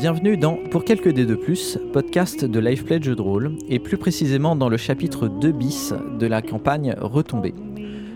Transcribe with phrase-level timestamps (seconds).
[0.00, 3.78] Bienvenue dans Pour quelques dés de plus, podcast de Liveplay de jeux de rôle, et
[3.78, 7.52] plus précisément dans le chapitre 2 bis de la campagne Retombée.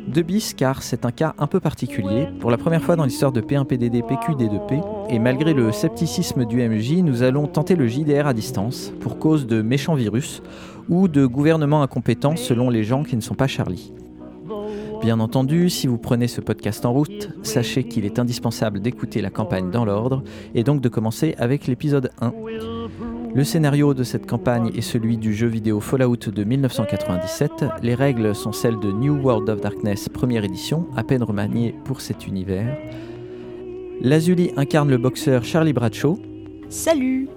[0.09, 3.33] 2 bis car c'est un cas un peu particulier, pour la première fois dans l'histoire
[3.33, 8.33] de P1PDD PQD2P, et malgré le scepticisme du MJ, nous allons tenter le JDR à
[8.33, 10.43] distance, pour cause de méchants virus,
[10.89, 13.93] ou de gouvernements incompétents selon les gens qui ne sont pas Charlie.
[15.05, 19.29] Bien entendu, si vous prenez ce podcast en route, sachez qu'il est indispensable d'écouter la
[19.29, 22.33] campagne dans l'ordre et donc de commencer avec l'épisode 1.
[23.35, 27.67] Le scénario de cette campagne est celui du jeu vidéo Fallout de 1997.
[27.83, 32.01] Les règles sont celles de New World of Darkness première édition, à peine remaniée pour
[32.01, 32.75] cet univers.
[34.01, 36.19] Lazuli incarne le boxeur Charlie Bradshaw.
[36.71, 37.29] Salut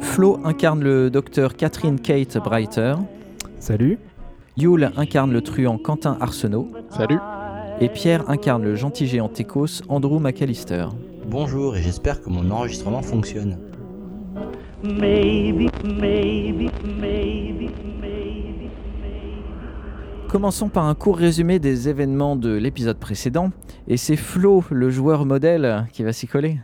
[0.00, 2.96] Flo incarne le docteur Catherine Kate Breiter.
[3.60, 4.00] Salut
[4.58, 6.68] Yule incarne le truand Quentin Arsenault.
[6.90, 7.18] Salut.
[7.80, 10.88] Et Pierre incarne le gentil géant Tekos Andrew McAllister.
[11.26, 13.58] Bonjour et j'espère que mon enregistrement fonctionne.
[20.28, 23.52] Commençons par un court résumé des événements de l'épisode précédent.
[23.88, 26.58] Et c'est Flo, le joueur modèle, qui va s'y coller.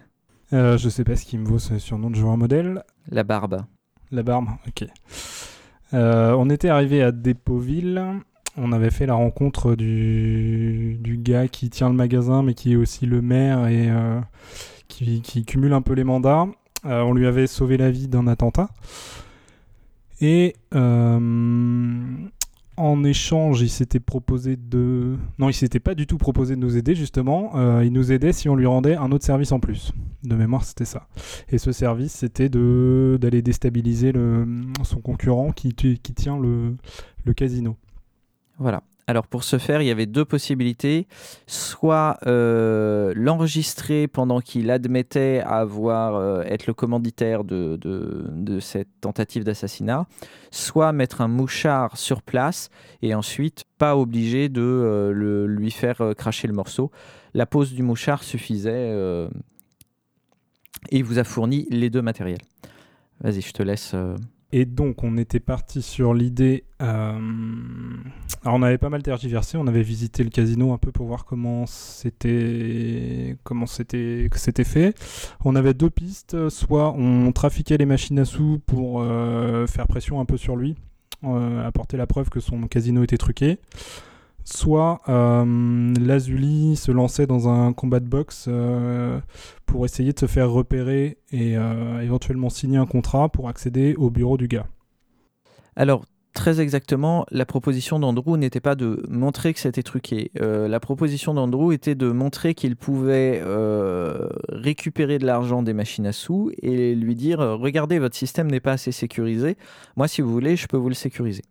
[0.52, 2.82] Euh, je sais pas ce qui me vaut ce surnom de joueur modèle.
[3.10, 3.62] La barbe.
[4.10, 4.88] La barbe, ok.
[5.94, 8.02] Euh, on était arrivé à Dépoville.
[8.56, 13.06] On avait fait la rencontre du, gars qui tient le magasin, mais qui est aussi
[13.06, 14.20] le maire et euh,
[14.88, 16.46] qui, qui, cumule un peu les mandats.
[16.84, 18.68] Euh, on lui avait sauvé la vie d'un attentat.
[20.20, 20.56] Et
[22.78, 25.16] en échange, il s'était proposé de.
[25.38, 27.52] Non, il s'était pas du tout proposé de nous aider, justement.
[27.56, 29.92] Euh, il nous aidait si on lui rendait un autre service en plus.
[30.24, 31.08] De mémoire, c'était ça.
[31.48, 34.46] Et ce service, c'était d'aller déstabiliser le...
[34.82, 37.76] son concurrent qui, tient le casino.
[38.58, 38.82] Voilà.
[39.08, 41.08] Alors pour ce faire, il y avait deux possibilités.
[41.46, 47.78] Soit euh, l'enregistrer pendant qu'il admettait avoir euh, être le commanditaire de,
[48.60, 50.06] cette tentative d'assassinat,
[50.50, 52.68] soit mettre un mouchard sur place
[53.00, 56.90] et ensuite pas obligé de euh, lui faire cracher le morceau.
[57.32, 58.90] La pose du mouchard suffisait
[60.90, 62.42] et il vous a fourni les deux matériels.
[63.22, 63.94] Vas-y, je te laisse.
[64.50, 66.64] Et donc, on était parti sur l'idée.
[66.80, 67.18] euh,
[68.44, 69.58] Alors, on avait pas mal tergiversé.
[69.58, 74.28] On avait visité le casino un peu pour voir comment c'était comment c'était
[74.64, 74.94] fait.
[75.44, 76.48] On avait deux pistes.
[76.48, 80.76] Soit on trafiquait les machines à sous pour euh, faire pression un peu sur lui,
[81.24, 83.58] euh, apporter la preuve que son casino était truqué.
[84.50, 89.20] Soit euh, Lazuli se lançait dans un combat de boxe euh,
[89.66, 94.08] pour essayer de se faire repérer et euh, éventuellement signer un contrat pour accéder au
[94.08, 94.66] bureau du gars.
[95.76, 100.30] Alors, très exactement, la proposition d'Andrew n'était pas de montrer que c'était truqué.
[100.40, 103.42] La proposition d'Andrew était de montrer qu'il pouvait
[104.48, 108.72] récupérer de l'argent des machines à sous et lui dire Regardez, votre système n'est pas
[108.72, 109.58] assez sécurisé.
[109.96, 111.42] Moi, si vous voulez, je peux vous le sécuriser.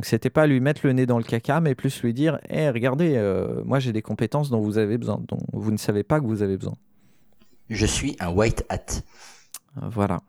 [0.00, 2.70] Donc, c'était pas lui mettre le nez dans le caca, mais plus lui dire Hé,
[2.70, 6.20] regardez, euh, moi j'ai des compétences dont vous avez besoin, dont vous ne savez pas
[6.20, 6.72] que vous avez besoin.
[7.68, 9.02] Je suis un white hat.
[9.76, 10.22] Voilà.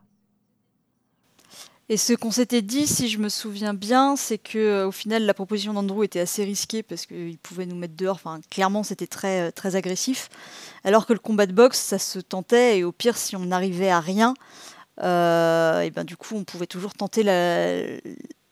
[1.87, 5.25] Et ce qu'on s'était dit, si je me souviens bien, c'est que euh, au final,
[5.25, 8.15] la proposition d'Andrew était assez risquée parce qu'il pouvait nous mettre dehors.
[8.15, 10.27] Enfin, clairement, c'était très, euh, très agressif.
[10.83, 12.79] Alors que le combat de boxe, ça se tentait.
[12.79, 14.33] Et au pire, si on n'arrivait à rien,
[15.01, 18.01] euh, et ben du coup, on pouvait toujours tenter la-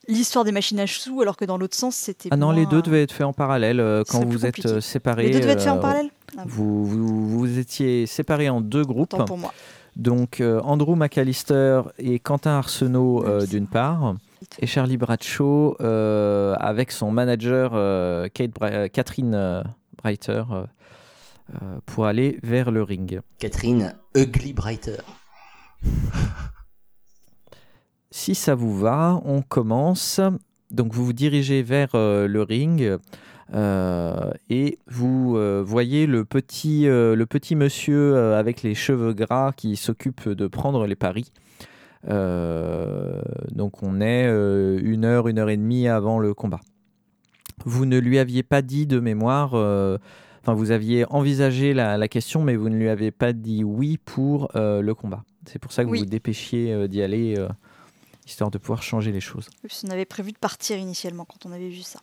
[0.09, 1.21] l'histoire des machines à sous.
[1.21, 2.27] Alors que dans l'autre sens, c'était.
[2.31, 4.75] Ah non, les deux devaient être faits en parallèle euh, quand vous êtes compliqué.
[4.77, 5.23] euh, séparés.
[5.27, 6.09] Les deux devaient être faits en euh, parallèle?
[6.37, 9.09] Ah, Vous, vous, vous étiez séparés en deux groupes.
[9.09, 9.53] Tant pour moi.
[9.95, 14.15] Donc euh, Andrew McAllister et Quentin Arsenault euh, Oui, d'une part,
[14.59, 19.61] et Charlie Bradshaw euh, avec son manager euh, Kate Bra- Catherine euh,
[19.97, 20.43] Breiter
[21.87, 23.19] pour aller vers le ring.
[23.39, 24.97] Catherine Ugly Brighter.
[28.11, 30.19] Si ça vous va, on commence.
[30.71, 32.97] Donc vous vous dirigez vers euh, le ring
[33.53, 39.75] euh, et vous euh, voyez le petit, le petit monsieur avec les cheveux gras qui
[39.75, 41.31] s'occupe de prendre les paris.
[42.07, 46.61] Donc on est une heure, une heure et demie avant le combat.
[47.65, 52.41] Vous ne lui aviez pas dit de mémoire, enfin vous aviez envisagé la, la question,
[52.41, 55.23] mais vous ne lui avez pas dit oui pour le combat.
[55.45, 55.97] C'est pour ça que Oui.
[55.99, 57.35] vous vous dépêchiez d'y aller,
[58.29, 59.49] histoire de pouvoir changer les choses.
[59.61, 61.99] Parce qu'on avait prévu de partir initialement quand on avait vu ça.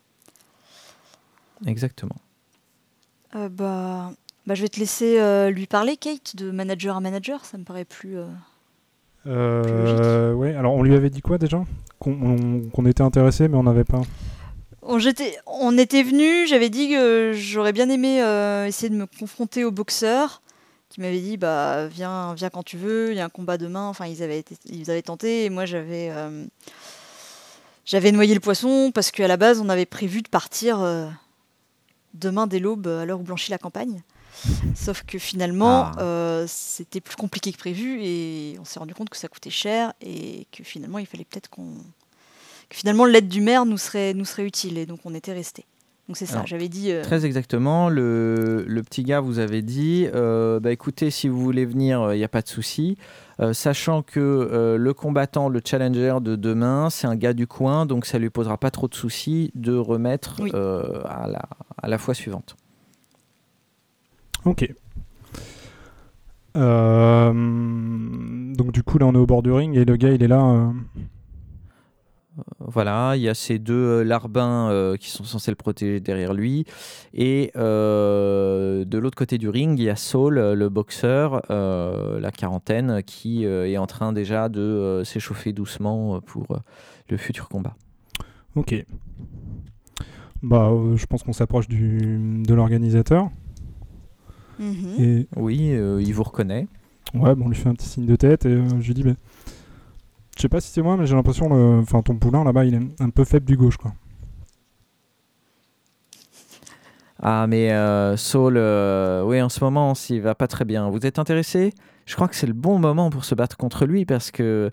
[1.67, 2.17] Exactement.
[3.35, 4.13] Euh, bah,
[4.47, 7.45] bah, je vais te laisser euh, lui parler, Kate, de manager à manager.
[7.45, 8.19] Ça me paraît plus.
[8.19, 8.27] euh,
[9.27, 11.65] Euh, ouais, alors on lui avait dit quoi déjà?
[11.99, 14.03] Qu'on on- était intéressé, mais on n'avait pas.
[14.83, 14.99] On,
[15.47, 19.73] on était venu, j'avais dit que j'aurais bien aimé euh, essayer de me confronter au
[19.73, 20.43] boxeur,
[20.97, 23.87] qui m'avait dit bah viens, viens quand tu veux, il y a un combat demain.
[23.89, 26.47] Enfin, ils avaient, été- ils avaient tenté et moi j'avais euh,
[27.85, 31.07] j'avais noyé le poisson parce qu'à la base on avait prévu de partir euh,
[32.15, 34.03] demain dès l'aube à l'heure où blanchit la campagne.
[34.75, 36.01] Sauf que finalement Ah.
[36.01, 39.93] euh, c'était plus compliqué que prévu et on s'est rendu compte que ça coûtait cher
[40.01, 41.75] et que finalement il fallait peut-être qu'on
[42.69, 45.67] que finalement l'aide du maire nous serait nous serait utile et donc on était resté.
[46.09, 46.45] Donc c'est ça.
[46.47, 46.93] J'avais dit.
[46.93, 47.89] euh, Très exactement.
[47.89, 52.19] Le, le petit gars vous avait dit euh, bah, écoutez, si vous voulez venir, il
[52.19, 52.97] n'y a pas de souci.
[53.41, 57.87] Euh, sachant que euh, le combattant, le challenger de demain, c'est un gars du coin,
[57.87, 60.51] donc ça lui posera pas trop de soucis de remettre Oui.
[60.55, 61.43] euh, à, la,
[61.83, 62.57] à la fois suivante.
[64.45, 64.73] Ok.
[66.57, 67.33] Euh,
[68.55, 70.29] donc du coup là on est au bord du ring et le gars il est
[70.29, 70.73] là.
[72.61, 76.35] Voilà, il y a ces deux euh, larbins euh, qui sont censés le protéger derrière
[76.35, 76.65] lui.
[77.15, 82.31] Et euh, de l'autre côté du ring, il y a Saul, le boxeur, euh, la
[82.31, 86.59] quarantaine, qui euh, est en train déjà de euh, s'échauffer doucement pour euh,
[87.09, 87.75] le futur combat.
[88.55, 88.85] Ok.
[90.43, 93.31] Bah euh, je pense qu'on s'approche du de l'organisateur
[94.59, 94.95] mhm.
[94.99, 96.69] et Oui, euh, il vous reconnaît.
[97.15, 99.03] ouais bon on lui fait un petit signe de tête et euh, je lui dis
[99.05, 99.17] mais
[100.37, 102.75] je sais pas si c'est moi mais j'ai l'impression le enfin ton poulain là-bas il
[102.75, 103.93] est un peu faible du gauche quoi.
[107.23, 110.91] Ah, mais euh, Saul, euh, oui, en ce moment, s'il va pas très bien.
[110.91, 111.73] Vous êtes intéressé?
[112.05, 114.71] Je crois que c'est le bon moment pour se battre contre lui parce que,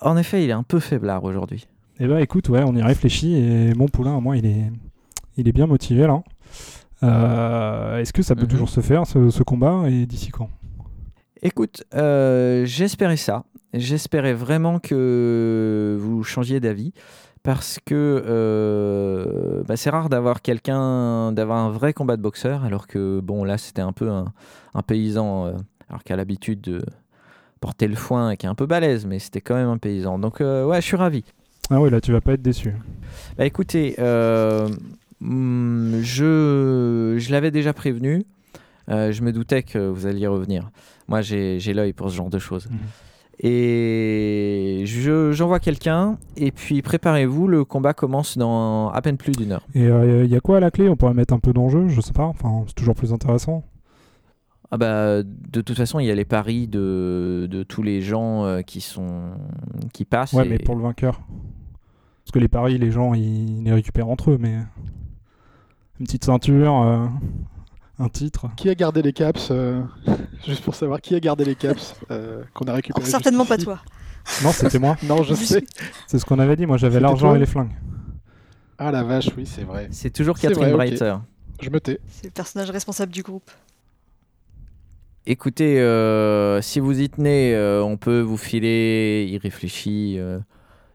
[0.00, 1.66] en effet, il est un peu faiblard aujourd'hui.
[2.00, 4.72] Eh bah écoute, ouais, on y réfléchit et mon poulain, moi, il est,
[5.36, 6.22] il est bien motivé là.
[7.02, 8.48] Euh, Est-ce que ça peut Mhm.
[8.48, 9.84] toujours se faire ce, ce combat?
[9.88, 10.48] Et d'ici quand?
[11.42, 13.44] Écoute, j'espérais ça.
[13.74, 16.92] J'espérais vraiment que vous changiez d'avis
[17.42, 22.88] parce que euh, bah, c'est rare d'avoir quelqu'un, d'avoir un vrai combat de boxeur, alors
[22.88, 24.32] que bon là c'était un peu un,
[24.74, 25.52] un paysan, euh,
[25.88, 26.82] alors qui a l'habitude de
[27.60, 30.18] porter le foin et qui est un peu balèze, mais c'était quand même un paysan.
[30.18, 31.22] Donc euh, ouais, je suis ravi.
[31.70, 32.72] Ah oui, là, tu vas pas être déçu.
[33.38, 33.94] Bah écoutez,
[35.20, 38.24] hmm, je, je l'avais déjà prévenu.
[38.88, 40.70] Je me doutais que vous alliez revenir.
[41.06, 42.68] Moi, j'ai j'ai l'œil pour ce genre de choses.
[42.70, 42.78] Mhm.
[43.40, 46.18] Et je- j'envoie quelqu'un.
[46.36, 49.66] Et puis, préparez-vous, le combat commence dans à peine plus d'une heure.
[49.74, 50.88] Et il y a quoi à la clé?
[50.88, 52.24] On pourrait mettre un peu d'enjeu, je sais pas.
[52.24, 53.62] Enfin, c'est toujours plus intéressant.
[54.70, 58.44] Ah bah, de toute façon, il y a les paris de, de tous les gens
[58.44, 59.30] euh, qui, sont,
[59.92, 60.32] qui passent.
[60.32, 61.20] Ouais, et- mais pour le vainqueur.
[62.24, 64.56] Parce que les paris, les gens, ils les récupèrent entre eux, mais
[66.00, 67.06] une petite ceinture, euh,
[67.98, 68.48] un titre.
[68.56, 69.82] Qui a gardé les caps euh,
[70.46, 73.06] Juste pour savoir qui a gardé les caps euh, qu'on a Alors, récupéré.
[73.06, 73.80] certainement pas toi.
[74.42, 74.96] Non, c'était moi.
[75.04, 75.64] Non, je sais.
[76.08, 76.66] C'est ce qu'on avait dit.
[76.66, 77.70] Moi, j'avais l'argent et les flingues.
[78.76, 79.86] Ah la vache, oui, c'est vrai.
[79.92, 80.92] C'est toujours Catherine vrai.
[81.60, 82.00] Je me tais.
[82.08, 83.48] C'est le personnage responsable du groupe.
[85.28, 90.38] Écoutez, euh, si vous y tenez, euh, on peut vous filer, il réfléchit, euh,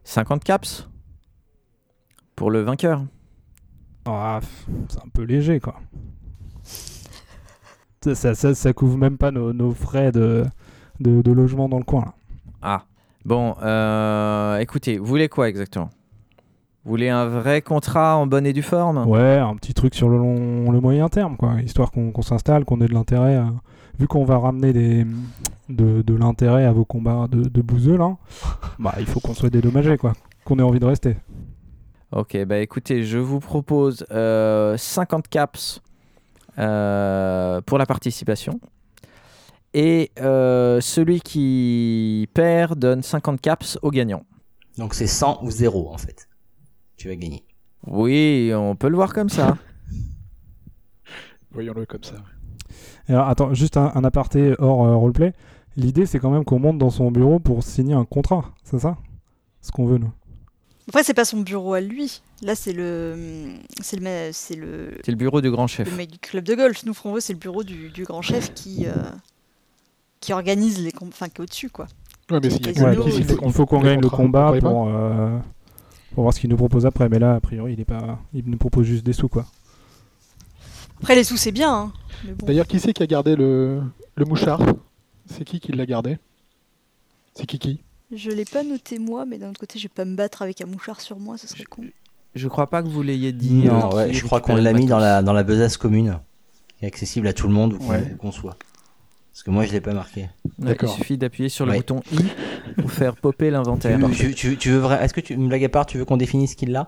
[0.06, 0.88] 50 caps
[2.36, 3.04] pour le vainqueur.
[4.06, 4.40] Ah,
[4.88, 5.82] c'est un peu léger, quoi.
[8.04, 10.44] Ça, ça, ça, couvre même pas nos, nos frais de,
[11.00, 12.02] de, de logement dans le coin.
[12.02, 12.14] Là.
[12.64, 12.84] Ah,
[13.26, 15.90] bon, euh, écoutez, vous voulez quoi exactement?
[16.84, 19.06] Vous voulez un vrai contrat en bonne et due forme?
[19.08, 21.62] Ouais, un petit truc sur le long, le moyen terme, quoi.
[21.62, 23.36] Histoire qu'on s'installe, qu'on ait de l'intérêt.
[23.36, 23.54] à-
[24.00, 25.06] Vu qu'on va ramener des,
[25.70, 28.18] de, de l'intérêt à vos combats de, de bouseux, là,
[28.80, 30.14] bah, il faut qu'on soit dédommagé, quoi.
[30.44, 31.18] Qu'on ait envie de rester.
[32.12, 35.91] Ok, bah écoutez, je vous propose euh, 50 caps euh,
[36.56, 38.60] pour la participation.
[39.74, 44.24] Et euh, celui qui perd donne 50 caps au gagnant.
[44.78, 46.28] Donc c'est 100 ou 0 en fait.
[46.98, 47.46] Tu vas gagner.
[47.88, 49.58] Oui, on peut le voir comme ça.
[51.52, 52.16] Voyons-le comme ça.
[53.08, 55.34] Alors, attends, juste un, un aparté hors euh, roleplay.
[55.76, 58.98] L'idée, c'est quand même qu'on monte dans son bureau pour signer un contrat, c'est ça?
[59.62, 60.12] Ce qu'on veut, nous.
[60.92, 62.22] Après, c'est pas son bureau à lui.
[62.42, 65.90] Là, c'est le, c'est le, c'est le, C'est le bureau du grand chef.
[65.90, 66.84] le mec du club de golf.
[66.86, 68.92] Nous, Fronvo, c'est le bureau du, du grand chef qui, euh,
[70.20, 71.88] qui organise les, com- enfin, qui est au-dessus, quoi.
[72.30, 75.38] Ouais, mais Casino, Ouais, puis il faut, faut qu'on gagne le combat pour, euh,
[76.14, 77.08] pour voir ce qu'il nous propose après.
[77.08, 79.46] Mais là, a priori, il, est pas, il nous propose juste des sous, quoi.
[81.00, 81.74] Après, les sous, c'est bien.
[81.74, 81.94] hein.
[82.26, 82.46] Mais bon.
[82.48, 83.82] D'ailleurs, qui c'est qui a gardé le,
[84.16, 84.62] le mouchard?
[85.28, 86.18] C'est qui qui l'a gardé?
[87.34, 87.80] C'est Kiki
[88.14, 90.62] Je l'ai pas noté moi, mais d'un autre côté, je vais pas me battre avec
[90.62, 91.84] un mouchard sur moi, ça serait con.
[92.36, 93.64] Je crois pas que vous l'ayez dit.
[93.66, 96.20] Non, euh, ouais, je crois qu'on l'a mis dans la, dans la besace commune,
[96.78, 98.12] qui est accessible à tout le monde où qu'on Ouais.
[98.14, 98.58] où qu'on soit.
[99.32, 100.30] Parce que moi je l'ai pas marqué.
[100.60, 100.90] D'accord.
[100.94, 101.78] Il suffit d'appuyer sur le Ouais.
[101.78, 102.18] bouton I
[102.78, 104.00] pour faire popper Tu, l'inventaire.
[104.14, 106.18] tu- tu- tu veux vrai Est-ce que tu une blague à part Tu veux qu'on
[106.18, 106.88] définisse qui l'a?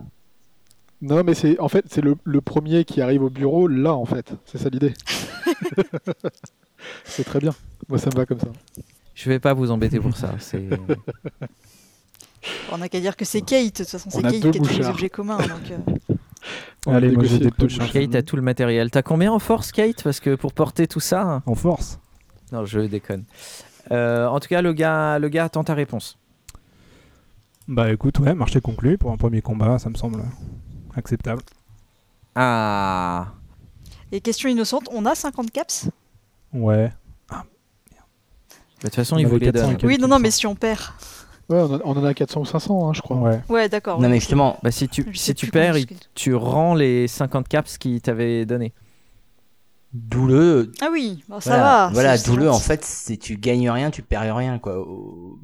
[1.01, 4.05] Non, mais c'est en fait c'est le, le premier qui arrive au bureau là en
[4.05, 4.33] fait.
[4.45, 4.93] C'est ça l'idée.
[7.05, 7.53] C'est très bien.
[7.87, 8.47] Moi, ça me va comme ça.
[9.15, 10.35] Je vais pas vous embêter pour ça.
[10.39, 10.67] C'est
[12.71, 14.51] On n'a qu'à dire que c'est Kate, de toute façon, On c'est Kate qui a
[14.51, 15.37] tous les objets communs.
[15.37, 15.77] Donc, euh,
[16.85, 17.51] On Allez, moi j'ai des.
[17.51, 18.91] Kate a tout le matériel.
[18.91, 20.03] T'as combien en force, Kate?
[20.03, 21.41] Parce que pour porter tout ça.
[21.45, 21.99] En force?
[22.51, 23.23] Non, je déconne.
[23.91, 26.17] Euh, en tout cas, le gars, le gars attend ta réponse.
[27.67, 30.23] Bah écoute, ouais, marché conclu pour un premier combat, ça me semble
[30.95, 31.41] acceptable.
[32.35, 33.27] Ah.
[34.11, 35.89] Et question innocente, on a 50 caps?
[36.53, 36.91] Ouais.
[38.83, 39.75] Bah, De toute façon, On il vous avait les 400 donne.
[39.75, 40.81] et quelques, Oui, non, non, mais si on perd.
[41.49, 43.17] Ouais, on, en- on en a 400 ou 500, hein, je crois.
[43.17, 43.41] Ouais.
[43.49, 43.99] Ouais, d'accord.
[43.99, 47.77] Non mais justement, Bah, si tu, si tu perds, il- tu rends les 50 caps
[47.77, 48.73] qu'il t'avait donné.
[49.93, 51.89] d'où le Ah oui, bon, ça voilà, va.
[51.93, 52.65] voilà c'est- d'où le en gentil.
[52.65, 54.79] fait, c'est tu gagnes rien, tu perds rien quoi.
[54.79, 55.37] Au,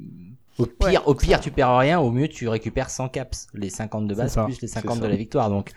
[0.58, 3.70] au pire, Ouais, au pire tu perds rien, au mieux tu récupères 100 caps, les
[3.70, 4.44] 50 de base C'est ça.
[4.44, 5.02] plus les 50 ça.
[5.02, 5.70] de la victoire donc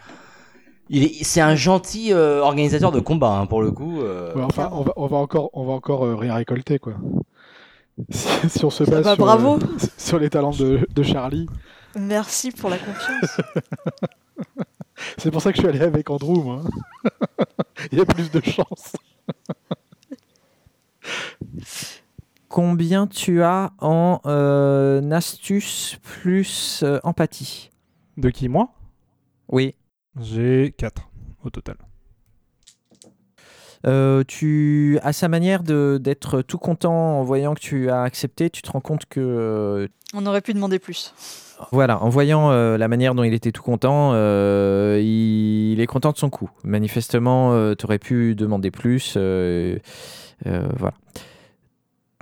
[0.89, 4.01] il est c'est un gentil euh, organisateur de combat hein, pour le coup.
[4.01, 6.93] euh, Ouais, enfin, on va, on va encore, on va encore euh, rien récolter, quoi.
[8.09, 9.55] Si, si on se base bah, sur, bravo.
[9.57, 11.47] euh, sur les talents de, de Charlie,
[11.95, 13.37] Merci pour la confiance.
[15.17, 16.63] c'est pour ça que je suis allé avec Andrew, moi.
[17.91, 18.93] Il y a plus de chance.
[22.49, 27.69] Combien tu as en euh, astuce plus euh, empathie?
[28.17, 28.69] De qui, moi?
[29.49, 29.75] Oui.
[30.19, 31.09] J'ai 4
[31.43, 31.77] au total.
[33.85, 38.49] Euh, tu, à sa manière de- d'être tout content en voyant que tu as accepté,
[38.49, 41.13] tu te rends compte que, euh, On aurait pu demander plus.
[41.71, 45.85] voilà, en voyant euh, la manière dont il était tout content, euh, il, il est
[45.87, 46.49] content de son coup.
[46.63, 49.15] Manifestement, tu aurais pu demander plus.
[49.17, 49.77] euh,
[50.47, 50.93] euh, voilà.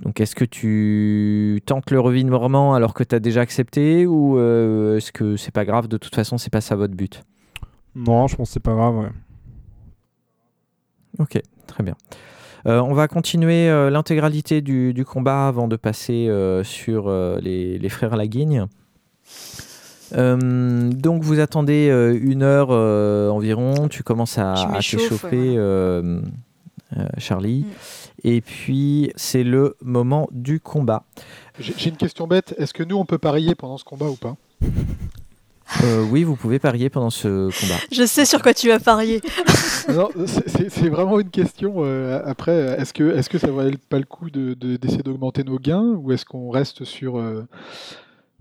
[0.04, 4.98] Donc, est-ce que tu tentes le revirement alors que tu as déjà accepté ou euh,
[4.98, 5.88] est-ce que c'est pas grave?
[5.88, 7.24] De toute façon, c'est pas ça votre but.
[7.94, 9.10] Non, je pense que c'est pas grave, ouais.
[11.22, 11.96] Ok, très bien.
[12.68, 17.40] Euh, on va continuer euh, l'intégralité du, du combat avant de passer euh, sur euh,
[17.42, 18.66] les, les frères Laguigne.
[20.14, 25.56] Euh, donc vous attendez euh, une heure euh, environ, tu commences à, à t'échauffer, ouais,
[25.58, 26.22] euh,
[26.98, 27.62] euh, Charlie.
[27.62, 28.28] Mm.
[28.28, 31.04] Et puis c'est le moment du combat.
[31.60, 32.54] J'ai j'ai une question bête.
[32.58, 34.36] Est-ce que nous, on peut parier pendant ce combat ou pas?
[35.84, 37.80] Euh, oui, vous pouvez parier pendant ce combat.
[37.92, 39.22] Je sais sur quoi tu vas parier.
[39.90, 41.78] Non, c'est- vraiment une question.
[41.84, 45.44] euh, après, est-ce que, est-ce que ça valait pas le coup de- de- d'essayer d'augmenter
[45.44, 47.48] nos gains ou est-ce qu'on reste sur, euh,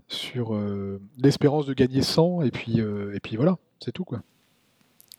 [0.07, 4.21] sur euh, l'espérance de gagner 100 et puis, euh, et puis voilà, c'est tout quoi.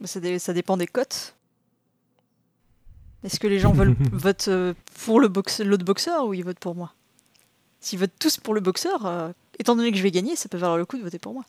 [0.04, 1.35] Ça, dé- ça dépend des cotes.
[3.25, 4.50] Est-ce que les gens veulent votent
[5.04, 6.92] pour le boxe- l'autre boxeur ou ils votent pour moi?
[7.81, 10.57] S'ils votent tous pour le boxeur, euh, étant donné que je vais gagner, ça peut
[10.59, 11.45] valoir le coup de voter pour moi.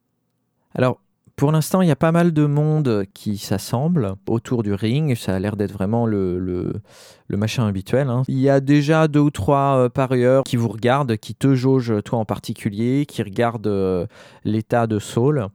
[0.75, 0.99] Alors,
[1.35, 5.15] pour l'instant, il y a pas mal de monde qui s'assemble autour du ring.
[5.15, 8.09] Ça a l'air d'être vraiment le, le, machin habituel.
[8.09, 8.21] hein.
[8.27, 12.03] Il y a déjà deux ou trois euh, parieurs qui vous regardent, qui te jaugent,
[12.05, 14.05] toi en particulier, qui regardent euh,
[14.43, 15.47] l'état de Saul.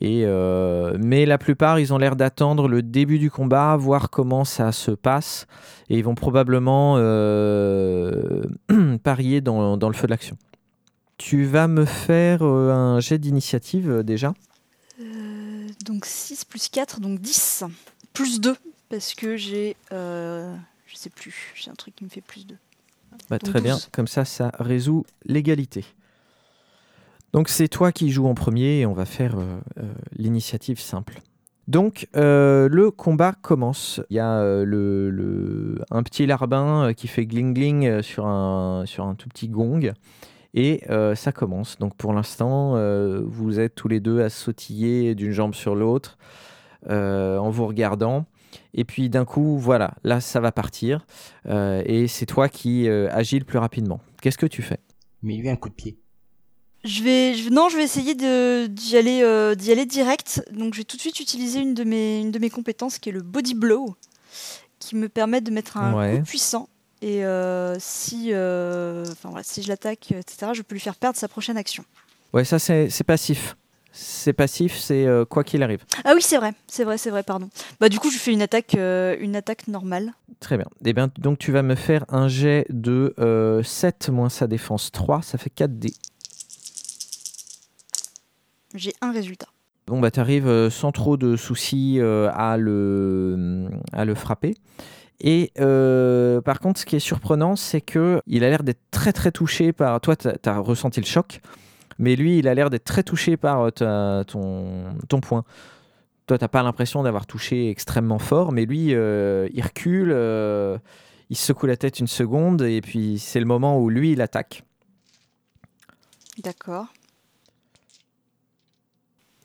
[0.00, 4.44] Et, euh, mais la plupart, ils ont l'air d'attendre le début du combat, voir comment
[4.44, 5.46] ça se passe.
[5.88, 6.94] Et ils vont probablement
[9.02, 10.36] parier dans, dans le feu de l'action.
[11.16, 14.32] Tu vas me faire un jet d'initiative déjà?
[15.84, 17.64] Donc 6 plus 4, donc 10.
[18.12, 18.56] Plus 2,
[18.88, 19.76] parce que j'ai...
[19.92, 20.54] euh,
[20.86, 22.56] je sais plus, j'ai un truc qui me fait plus 2.
[23.30, 23.88] Bah, très bien, 12.
[23.92, 25.84] comme ça, ça résout l'égalité.
[27.32, 31.20] Donc c'est toi qui joues en premier et on va faire euh, euh, l'initiative simple.
[31.66, 34.00] Donc euh, le combat commence.
[34.10, 38.84] Il y a euh, le, le- un petit larbin qui fait gling gling sur un,
[38.86, 39.92] sur un tout petit gong
[40.54, 41.78] et euh, ça commence.
[41.78, 46.16] Donc pour l'instant, euh, vous êtes tous les deux à sautiller d'une jambe sur l'autre
[46.88, 48.24] euh, en vous regardant.
[48.72, 51.04] Et puis d'un coup, voilà, là ça va partir.
[51.46, 54.00] Euh, et c'est toi qui euh, agis le plus rapidement.
[54.22, 54.78] Qu'est-ce que tu fais?
[55.22, 55.98] Mais lui un coup de pied.
[56.84, 60.44] Je vais, je- non, je vais essayer d'y aller, euh, d'y aller direct.
[60.52, 63.08] Donc, je vais tout de suite utiliser une de mes, une de mes compétences qui
[63.08, 63.96] est le body blow,
[64.80, 66.18] qui me permet de mettre un Ouais.
[66.18, 66.68] coup puissant.
[67.02, 71.28] Et euh, si, euh, voilà, si je l'attaque, etc., je peux lui faire perdre sa
[71.28, 71.84] prochaine action.
[72.32, 73.56] Ouais, ça c'est passif.
[73.96, 75.84] C'est passif, c'est euh, quoi qu'il arrive.
[76.04, 77.48] Ah oui, c'est vrai, c'est vrai, c'est vrai, pardon.
[77.78, 80.14] Bah du coup, je fais une attaque, euh, une attaque normale.
[80.40, 80.66] Très bien.
[80.84, 84.90] Eh bien, donc tu vas me faire un jet de euh, 7 moins sa défense
[84.90, 85.94] 3, ça fait 4 dés.
[88.74, 89.46] J'ai un résultat.
[89.86, 94.56] Bon, bah, tu arrives sans trop de soucis à, le, à le frapper.
[95.20, 99.12] Et euh, par contre, ce qui est surprenant, c'est que il a l'air d'être très
[99.12, 100.00] très touché par.
[100.00, 101.40] Toi, tu as, ressenti le choc,
[101.98, 105.44] mais lui, il a l'air d'être très touché par euh, ta- ton, ton point.
[106.26, 110.78] Toi, t'as pas l'impression d'avoir touché extrêmement fort, mais lui, euh, il recule, euh,
[111.30, 114.22] il se secoue la tête une seconde et puis c'est le moment où lui il
[114.22, 114.64] attaque.
[116.42, 116.86] D'accord.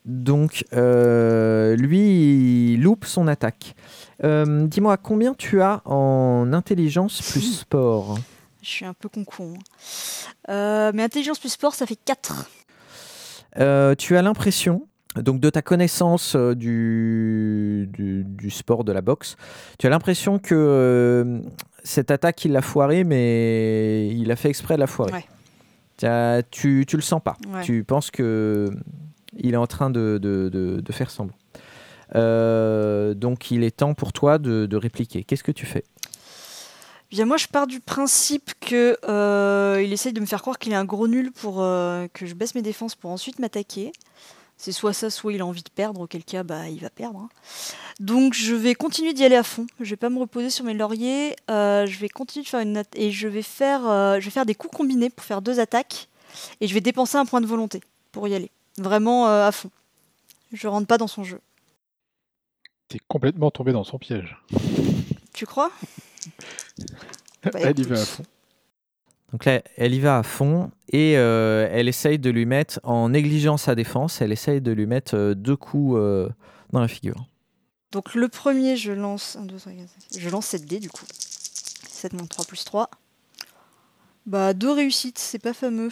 [0.05, 3.75] Donc lui il loupe son attaque.
[4.23, 8.17] Euh, Dis-moi combien tu as en intelligence plus sport?
[8.61, 9.53] Je suis un peu con-con.
[10.49, 12.49] Euh, mais intelligence plus sport, ça fait 4.
[13.57, 19.01] Euh, tu as l'impression, donc de ta connaissance euh, du, du, du sport de la
[19.01, 19.37] boxe,
[19.79, 21.41] tu as l'impression que
[21.83, 25.13] cette attaque, il l'a foirée, mais il a fait exprès de la foirer.
[25.13, 26.43] Ouais.
[26.51, 27.37] Tu, tu le sens pas.
[27.53, 27.61] Ouais.
[27.63, 28.69] Tu penses que
[29.37, 31.35] il est en train de, de- de- de faire semblant.
[32.15, 35.23] Euh, donc il est temps pour toi de, répliquer.
[35.23, 35.83] Qu'est-ce que tu fais?
[37.11, 40.73] Bien, moi, je pars du principe que euh, il essaye de me faire croire qu'il
[40.73, 43.91] est un gros nul pour euh, que je baisse mes défenses pour ensuite m'attaquer.
[44.57, 47.19] C'est soit ça, soit il a envie de perdre, auquel cas, bah, il va perdre.
[47.19, 47.29] hein.
[47.99, 49.65] Donc, je vais continuer d'y aller à fond.
[49.79, 51.35] Je vais pas me reposer sur mes lauriers.
[51.49, 53.81] Euh, je vais continuer de faire une et je vais faire,
[54.19, 56.09] je vais faire des coups combinés pour faire deux attaques.
[56.61, 58.51] Et je vais dépenser un point de volonté pour y aller.
[58.77, 59.71] Vraiment à fond.
[60.53, 61.39] Je rentre pas dans son jeu.
[62.89, 64.37] T'es complètement tombé dans son piège.
[65.33, 65.71] Tu crois?
[67.43, 67.93] Bah, Elle y écoute.
[67.93, 68.23] va à fond.
[69.31, 73.09] Donc là, elle y va à fond et euh, elle essaye de lui mettre, en
[73.09, 76.27] négligeant sa défense, elle essaye de lui mettre euh, deux coups euh,
[76.71, 77.27] dans la figure.
[77.91, 80.89] Donc le premier, je lance 1, 2, 3, 4, 5, Je lance 7 dés du
[80.89, 81.05] coup.
[81.87, 82.89] 7 moins 3 plus 3.
[84.25, 85.89] Bah, deux réussites, c'est pas fameux.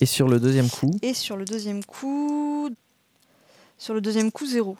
[0.00, 2.70] Et sur le deuxième coup, Et sur le deuxième coup.
[3.76, 4.76] Sur le deuxième coup, 0.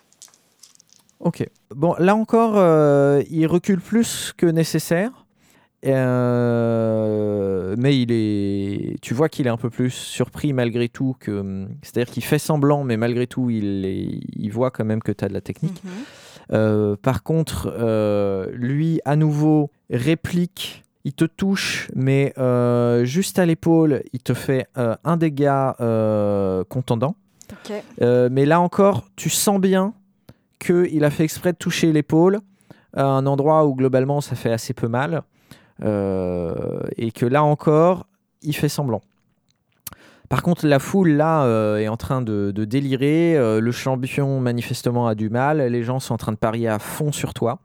[1.20, 1.46] Ok.
[1.74, 5.26] Bon, là encore, euh, il recule plus que nécessaire.
[6.48, 11.66] Euh, mais il est, tu vois qu'il est un peu plus surpris malgré tout que,
[11.82, 15.24] c'est-à-dire qu'il fait semblant, mais malgré tout, il, est- il voit quand même que tu
[15.24, 15.82] as de la technique.
[16.52, 20.84] Euh, par contre, euh, lui, à nouveau, réplique.
[21.04, 22.34] Il te touche, mais
[23.04, 25.74] juste à l'épaule, il te fait un dégât
[26.68, 27.14] contendant.
[27.50, 27.72] Ok.
[28.02, 29.94] Euh, mais là encore, tu sens bien
[30.58, 32.40] qu'il a fait exprès de toucher l'épaule
[32.94, 35.22] à un endroit où globalement ça fait assez peu mal.
[35.84, 38.06] Euh, et que là encore,
[38.42, 39.00] il fait semblant.
[40.28, 43.36] Par contre, la foule là euh, est en train de, de délirer.
[43.36, 45.58] euh, le champion manifestement a du mal.
[45.68, 47.60] Les gens sont en train de parier à fond sur toi.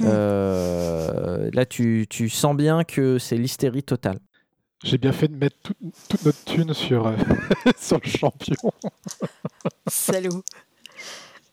[0.00, 0.04] Hmm.
[0.08, 4.18] Euh, là, tu, tu sens bien que c'est l'hystérie totale.
[4.82, 5.74] J'ai bien fait de mettre tout-
[6.08, 7.12] toute notre thune sur, euh,
[7.78, 8.72] sur le champion.
[9.86, 10.42] Salaud.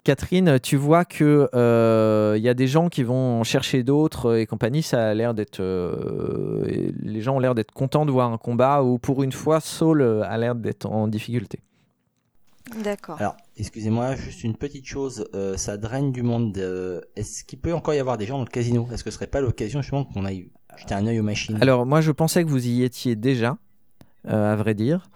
[0.09, 4.37] Catherine, tu vois que euh, il y a des gens qui vont en chercher d'autres
[4.39, 4.81] et compagnie.
[4.81, 8.81] Ça a l'air d'être, euh, les gens ont l'air d'être contents de voir un combat
[8.81, 11.59] où pour une fois Saul euh, a l'air d'être en difficulté.
[12.83, 13.17] D'accord.
[13.19, 16.57] Alors, excusez-moi, juste une petite chose, euh, ça draine du monde.
[16.57, 18.87] euh, Est-ce qu'il peut encore y avoir des gens dans le casino?
[18.91, 21.59] Est-ce que ce serait pas l'occasion justement qu'on aille jeter un œil aux machines?
[21.61, 23.59] Alors moi, je pensais que vous y étiez déjà,
[24.27, 25.07] euh, à vrai dire,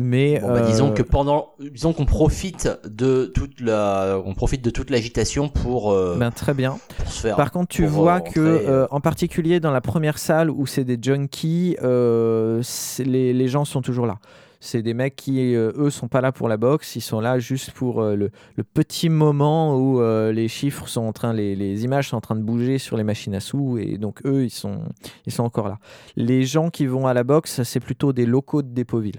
[0.00, 4.62] mais Bon, bah, disons euh, que pendant, disons qu'on profite de toute la, on profite
[4.64, 6.78] de toute l'agitation pour, euh, ben, très bien.
[6.96, 7.34] pour se faire.
[7.36, 10.66] Par contre, tu pour vois que, euh, euh, en particulier dans la première salle où
[10.66, 12.62] c'est des junkies, euh,
[13.04, 14.20] les, les gens sont toujours là.
[14.60, 17.40] C'est des mecs qui, euh, eux, sont pas là pour la boxe, ils sont là
[17.40, 21.56] juste pour euh, le, le petit moment où euh, les chiffres sont en train, les,
[21.56, 24.44] les images sont en train de bouger sur les machines à sous, et donc eux,
[24.44, 24.80] ils sont,
[25.26, 25.78] ils sont encore là.
[26.14, 29.18] Les gens qui vont à la boxe, c'est plutôt des locaux de Dépoville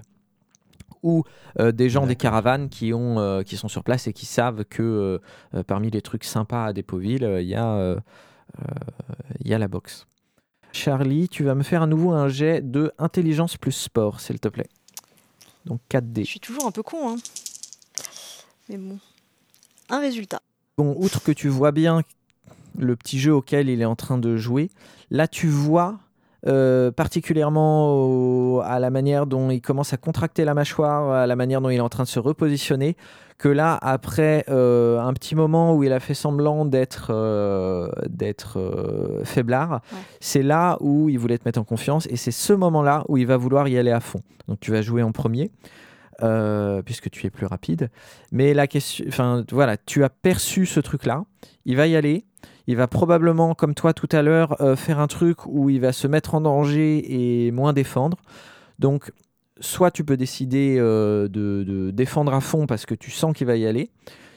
[1.02, 1.24] ou
[1.58, 4.64] euh, des gens des caravanes qui, ont, euh, qui sont sur place et qui savent
[4.64, 5.20] que
[5.54, 7.96] euh, parmi les trucs sympas à Dépoville, euh, il y a euh,
[8.58, 8.74] euh,
[9.40, 10.06] il y a la boxe.
[10.72, 14.48] Charlie, tu vas me faire à nouveau un jet de intelligence plus sport, s'il te
[14.48, 14.68] plaît.
[15.66, 16.20] Donc 4D.
[16.20, 17.16] Je suis toujours un peu con, hein.
[18.68, 18.98] Mais bon.
[19.88, 20.40] Un résultat.
[20.78, 22.02] Bon, outre que tu vois bien
[22.78, 24.70] le petit jeu auquel il est en train de jouer,
[25.10, 25.98] là tu vois
[26.46, 31.36] euh, particulièrement au- à la manière dont il commence à contracter la mâchoire, à la
[31.36, 32.96] manière dont il est en train de se repositionner,
[33.38, 39.22] que là, après euh, un petit moment où il a fait semblant d'être euh, d'être
[39.24, 39.98] faiblard, Ouais.
[40.20, 43.26] c'est là où il voulait te mettre en confiance et c'est ce moment-là où il
[43.26, 44.20] va vouloir y aller à fond.
[44.48, 45.50] Donc tu vas jouer en premier.
[46.22, 47.88] euh, puisque tu es plus rapide,
[48.30, 51.24] mais la question, enfin voilà, tu as perçu ce truc-là.
[51.64, 52.26] Il va y aller.
[52.66, 55.92] Il va probablement, comme toi tout à l'heure, euh, faire un truc où il va
[55.92, 58.18] se mettre en danger et moins défendre.
[58.78, 59.10] Donc,
[59.60, 63.56] soit tu peux décider euh, de, défendre à fond parce que tu sens qu'il va
[63.56, 63.90] y aller,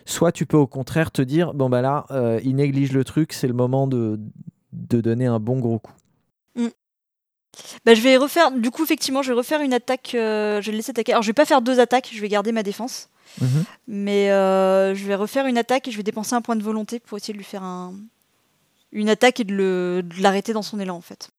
[0.05, 3.33] soit tu peux au contraire te dire bon bah là, euh, il néglige le truc,
[3.33, 4.19] c'est le moment de,
[4.71, 5.93] donner un bon gros coup.
[7.85, 8.51] Bah, je vais refaire.
[8.51, 10.09] Du coup, effectivement, je vais refaire une attaque.
[10.13, 11.11] je vais laisser attaquer.
[11.11, 12.09] Alors, je vais pas faire deux attaques.
[12.11, 13.09] Je vais garder ma défense.
[13.41, 13.63] Mhm.
[13.87, 16.99] Mais euh, je vais refaire une attaque et je vais dépenser un point de volonté
[16.99, 17.93] pour essayer de lui faire un,
[18.91, 21.29] une attaque et de l'arrêter dans son élan en fait.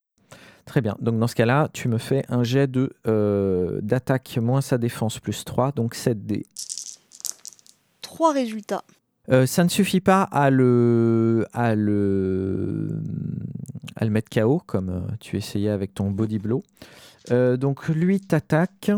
[0.67, 0.97] Très bien.
[1.01, 5.19] Donc dans ce cas-là, tu me fais un jet de euh, d'attaque moins sa défense
[5.19, 6.47] plus 3, donc 7 dés.
[8.01, 8.85] Trois résultats.
[9.31, 12.89] Euh, ça ne suffit pas à le, à le,
[13.97, 16.63] à le mettre KO, comme tu essayais avec ton body blow.
[17.31, 18.91] Donc lui t'attaque.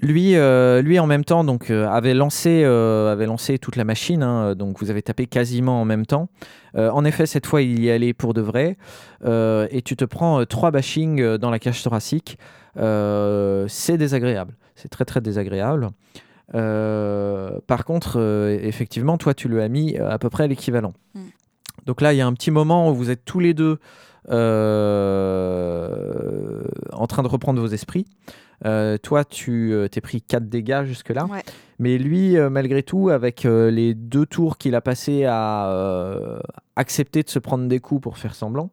[0.00, 3.84] Lui, euh, lui en même temps donc euh, avait lancé, euh, avait lancé toute la
[3.84, 4.22] machine.
[4.22, 6.28] hein, donc vous avez tapé quasiment en même temps.
[6.76, 8.76] En effet, cette fois il y allait pour de vrai.
[9.24, 12.36] Et tu te prends trois bashings dans la cage thoracique.
[12.76, 14.54] C'est désagréable.
[14.74, 15.90] C'est très très désagréable.
[16.52, 18.18] Par contre,
[18.60, 20.94] effectivement, toi, tu lui as mis à peu près l'équivalent.
[21.14, 21.20] Mm.
[21.86, 23.78] Donc là, il y a un petit moment où vous êtes tous les deux
[27.04, 28.06] en train de reprendre vos esprits.
[28.64, 31.26] Euh, toi, tu euh, t'es pris 4 dégâts jusque-là.
[31.26, 31.42] Ouais.
[31.78, 36.40] Mais lui, euh, malgré tout, avec les deux tours qu'il a passé à
[36.76, 38.70] accepter de se prendre des coups pour faire semblant,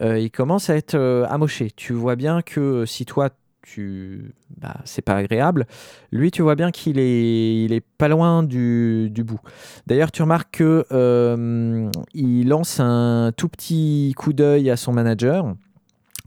[0.00, 0.96] il commence à être
[1.28, 1.70] amoché.
[1.74, 3.30] Tu vois bien que si toi,
[3.62, 5.66] tu, bah, c'est pas agréable,
[6.12, 9.40] lui, tu vois bien qu'il est, il est pas loin du, du bout.
[9.86, 10.84] D'ailleurs, tu remarques que
[12.14, 15.54] il lance un tout petit coup d'œil à son manager.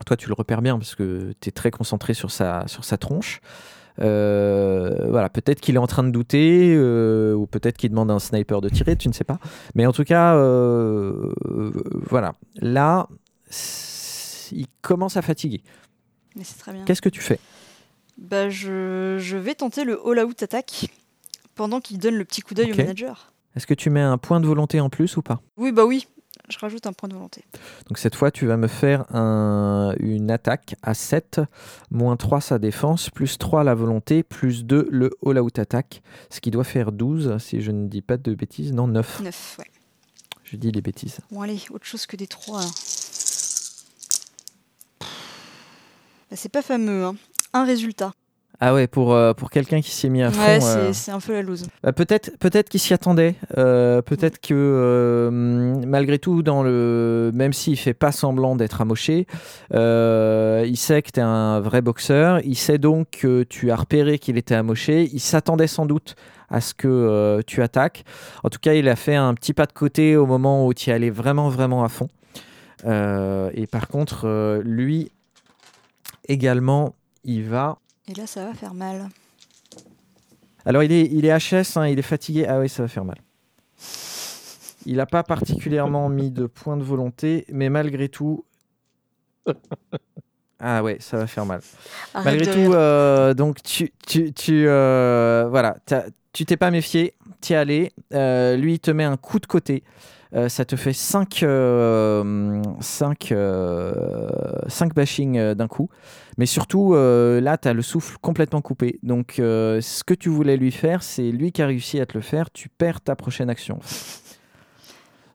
[0.05, 2.97] Toi, tu le repères bien parce que tu es très concentré sur sa, sur sa
[2.97, 3.41] tronche.
[3.99, 8.13] Euh, voilà, peut-être qu'il est en train de douter, euh, ou peut-être qu'il demande à
[8.13, 9.39] un sniper de tirer, tu ne sais pas.
[9.73, 11.33] Mais en tout cas, euh,
[12.07, 12.33] voilà.
[12.57, 13.07] Là,
[14.51, 15.63] il commence à fatiguer.
[16.35, 16.85] Mais c'est très bien.
[16.85, 17.39] Qu'est-ce que tu fais?
[18.19, 20.89] Bah, je, je vais tenter le all-out attaque
[21.55, 23.33] pendant qu'il donne le petit coup d'œil au manager.
[23.55, 25.41] Est-ce que tu mets un point de volonté en plus ou pas?
[25.57, 26.07] Oui, bah oui.
[26.49, 27.43] Je rajoute un point de volonté.
[27.87, 31.41] Donc cette fois, tu vas me faire un- une attaque à 7,
[31.91, 36.51] moins 3 sa défense, plus 3 la volonté, plus 2 le all-out attaque, ce qui
[36.51, 38.71] doit faire 12, si je ne dis pas de bêtises.
[38.73, 39.21] Non, 9.
[39.21, 39.65] 9, ouais.
[40.43, 41.19] Je dis les bêtises.
[41.31, 42.61] Bon, allez, autre chose que des 3.
[44.99, 47.15] Bah, c'est pas fameux, hein.
[47.53, 48.13] Un résultat.
[48.59, 50.93] Ah ouais, pour, euh, pour quelqu'un qui s'y est mis à fond, Ouais, euh, c'est
[50.93, 51.63] c'est un peu la loose.
[51.83, 53.35] bah, peut-être peut-être qu'il s'y attendait.
[53.57, 55.29] euh, peut-être que
[55.85, 59.27] malgré tout, dans le même s'il fait pas semblant d'être amoché,
[59.71, 62.39] il sait que tu es un vrai boxeur.
[62.43, 65.07] Il sait donc que tu as repéré qu'il était amoché.
[65.13, 66.15] Il s'attendait sans doute
[66.49, 68.05] à ce que tu attaques.
[68.43, 70.89] En tout cas, il a fait un petit pas de côté au moment où tu
[70.89, 72.07] y allais vraiment vraiment à fond.
[72.85, 75.11] Et par contre, lui
[76.27, 79.09] également, il va Et là, ça va faire mal.
[80.65, 82.45] alors il est, il est HS, hein, il est fatigué.
[82.47, 83.17] Ah oui, ça va faire mal.
[84.85, 88.45] Il n'a pas particulièrement mis de point de volonté, mais malgré tout...
[90.59, 91.61] Ah ouais, ça va faire mal.
[92.15, 97.13] Arrête malgré tout, euh, donc tu, tu, tu euh, voilà, t'as- tu t'es pas méfié,
[97.41, 97.91] t'y es allé.
[98.15, 99.83] Euh, lui, il te met un coup de côté.
[100.35, 101.45] Euh, ça te fait 5
[102.81, 105.89] cinq, euh, cinq bashing euh, d'un coup.
[106.37, 108.99] Mais surtout, euh, là, tu as le souffle complètement coupé.
[109.03, 112.15] Donc, euh, ce que tu voulais lui faire, c'est lui qui a réussi à te
[112.17, 112.51] le faire.
[112.51, 113.79] Tu perds ta prochaine action.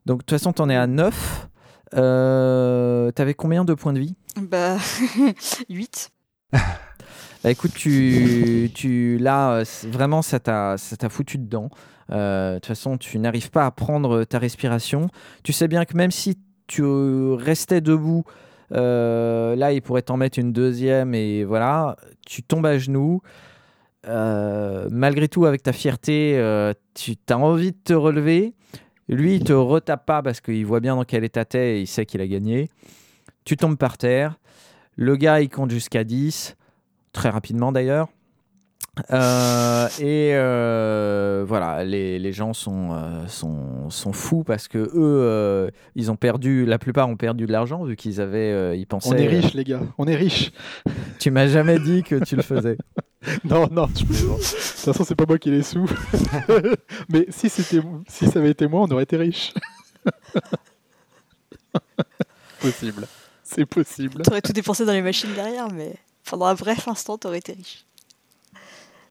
[0.06, 1.48] Donc, de toute façon, tu en es à 9.
[1.94, 4.14] Euh, T'avais combien de points de vie?
[4.40, 4.76] Bah,
[5.68, 6.10] 8.
[6.52, 11.70] Bah écoute, tu, tu là, euh, vraiment, ça t'a ça t'a foutu dedans.
[12.10, 15.08] Euh, De toute façon, tu n'arrives pas à prendre ta respiration.
[15.42, 18.24] Tu sais bien que même si tu euh, restais debout,
[18.72, 23.20] euh, là, il pourrait t'en mettre une deuxième et voilà, tu tombes à genoux.
[24.04, 26.32] Malgré tout, avec ta fierté,
[26.94, 28.54] tu as envie de te relever.
[29.08, 31.86] Lui, il te retape pas parce qu'il voit bien dans quel état t'es et il
[31.86, 32.70] sait qu'il a gagné.
[33.44, 34.38] Tu tombes par terre.
[34.96, 36.56] Le gars, il compte jusqu'à 10
[37.12, 38.08] très rapidement d'ailleurs.
[39.10, 44.90] Euh, et euh, voilà, les, les gens sont, euh, sont, sont fous parce que eux,
[44.94, 48.86] euh, ils ont perdu, la plupart ont perdu de l'argent vu qu'ils avaient, euh, ils
[48.86, 49.08] pensaient.
[49.08, 49.80] On est riches, les gars.
[49.96, 50.52] On est riches.
[51.18, 52.76] Tu m'as jamais dit que tu le faisais.
[53.44, 54.38] Non, non, je plaisante.
[54.38, 55.88] De toute façon, c'est pas moi qui ai les sous.
[57.08, 59.54] Mais si, c'était, si ça avait été moi, on aurait été riches.
[62.60, 63.06] possible.
[63.44, 64.22] C'est possible.
[64.22, 65.94] T'aurais tout dépensé dans les machines derrière, mais
[66.28, 67.84] pendant un bref instant, t'aurais été riche.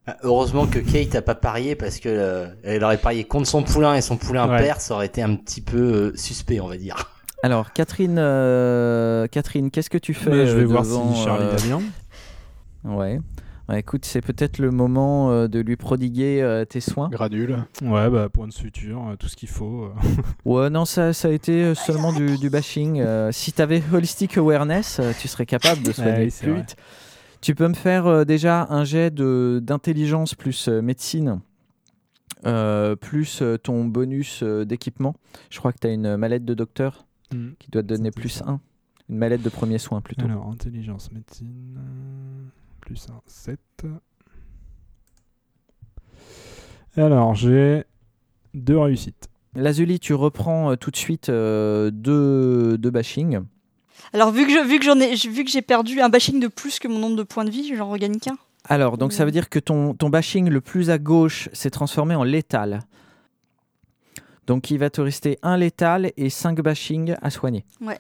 [0.07, 3.61] Ah, Heureusement que Kate a pas parié parce que euh, elle aurait parié contre son
[3.63, 4.57] poulain et son poulain Ouais.
[4.59, 6.95] perd, ça aurait été un petit peu euh, suspect, on va dire.
[7.43, 11.23] Alors, Catherine, euh, Catherine, qu'est-ce que tu fais Mais je vais euh, voir devant, si
[11.23, 11.81] Charlie euh, va bien.
[12.83, 13.19] Ouais.
[13.69, 17.09] Ouais, écoute, c'est peut-être le moment euh, de lui prodiguer euh, tes soins.
[17.09, 17.63] Granule.
[17.83, 19.83] Ouais, bah, point de suture, euh, tout ce qu'il faut.
[19.85, 19.89] euh.
[20.45, 22.99] Ouais, non, ça, ça a été seulement du, du bashing.
[22.99, 26.65] Euh, si tu avais Holistic Awareness, euh, tu serais capable de soigner Ouais, plus vrai.
[27.41, 31.41] Tu peux me faire euh, déjà un jet d'intelligence plus euh, médecine
[32.45, 35.15] euh, plus ton bonus d'équipement.
[35.51, 37.51] Je crois que tu as une mallette de docteur Hmm.
[37.60, 38.45] qui doit te donner plus ça.
[38.45, 38.60] 1.
[39.08, 40.25] Une mallette de premier soin plutôt.
[40.25, 41.80] Alors, intelligence, médecine,
[42.82, 43.58] plus 1, 7.
[46.97, 47.86] Alors, j'ai
[48.54, 49.30] deux réussites.
[49.56, 53.39] Lazuli, tu reprends tout de suite euh, deux, deux bashing.
[54.13, 56.47] Alors vu que je, vu que j'en ai vu que j'ai perdu un bashing de
[56.47, 58.38] plus que mon nombre de points de vie, j'en regagne qu'un.
[58.65, 62.15] Alors, donc ça veut dire que ton, ton bashing le plus à gauche s'est transformé
[62.15, 62.82] en létal.
[64.47, 67.63] Donc il va te rester un létal et 5 bashing à soigner.
[67.80, 67.97] Ouais.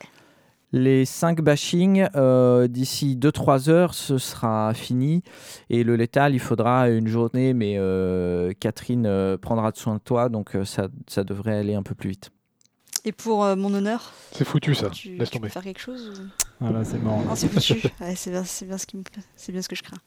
[0.73, 5.21] Les 5 bashing, euh, d'ici 2-3 heures, ce sera fini.
[5.69, 10.29] Et le létal, il faudra une journée, mais euh, Catherine euh, prendra soin de toi,
[10.29, 12.31] donc ça, ça devrait aller un peu plus vite.
[13.05, 14.89] Et pour euh, mon honneur, C'est foutu ça.
[14.91, 15.49] tu, Laisse tu peux tomber.
[15.49, 16.23] faire quelque chose ou...
[16.59, 17.19] Voilà, c'est mort.
[17.25, 17.81] Non, c'est foutu.
[18.01, 19.23] Ouais, c'est bien, c'est bien ce qui me plaît.
[19.35, 19.97] C'est bien ce que je crains.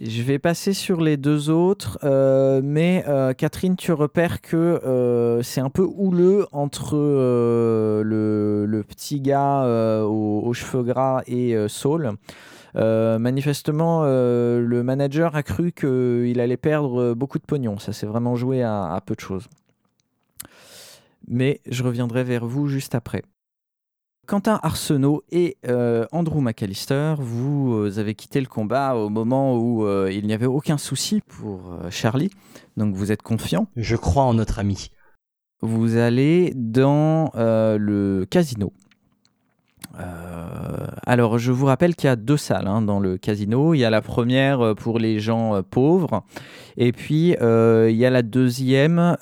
[0.00, 5.40] Je vais passer sur les deux autres, euh, mais euh, Catherine, tu repères que euh,
[5.42, 11.22] c'est un peu houleux entre euh, le, le petit gars euh, aux, aux cheveux gras
[11.28, 12.12] et euh, Saul.
[12.76, 17.78] Euh, manifestement, euh, le manager a cru qu'il allait perdre beaucoup de pognon.
[17.78, 19.48] Ça s'est vraiment joué à, à peu de choses.
[21.26, 23.22] Mais je reviendrai vers vous juste après.
[24.26, 29.86] Quentin Arsenault et euh, Andrew McAllister, vous euh, avez quitté le combat au moment où
[29.86, 32.30] euh, il n'y avait aucun souci pour Charlie,
[32.78, 33.68] donc vous êtes confiant.
[33.76, 34.88] Je crois en notre ami.
[35.60, 38.72] Vous allez dans le casino.
[40.00, 43.74] Euh, alors, je vous rappelle qu'il y a deux salles hein, dans le casino.
[43.74, 46.24] Il y a la première euh, pour les gens euh, pauvres,
[46.76, 49.16] et puis il y a la deuxième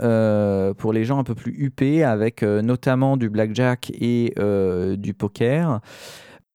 [0.79, 4.35] pour les gens un peu plus huppés, avec notamment du blackjack et
[4.97, 5.81] du poker.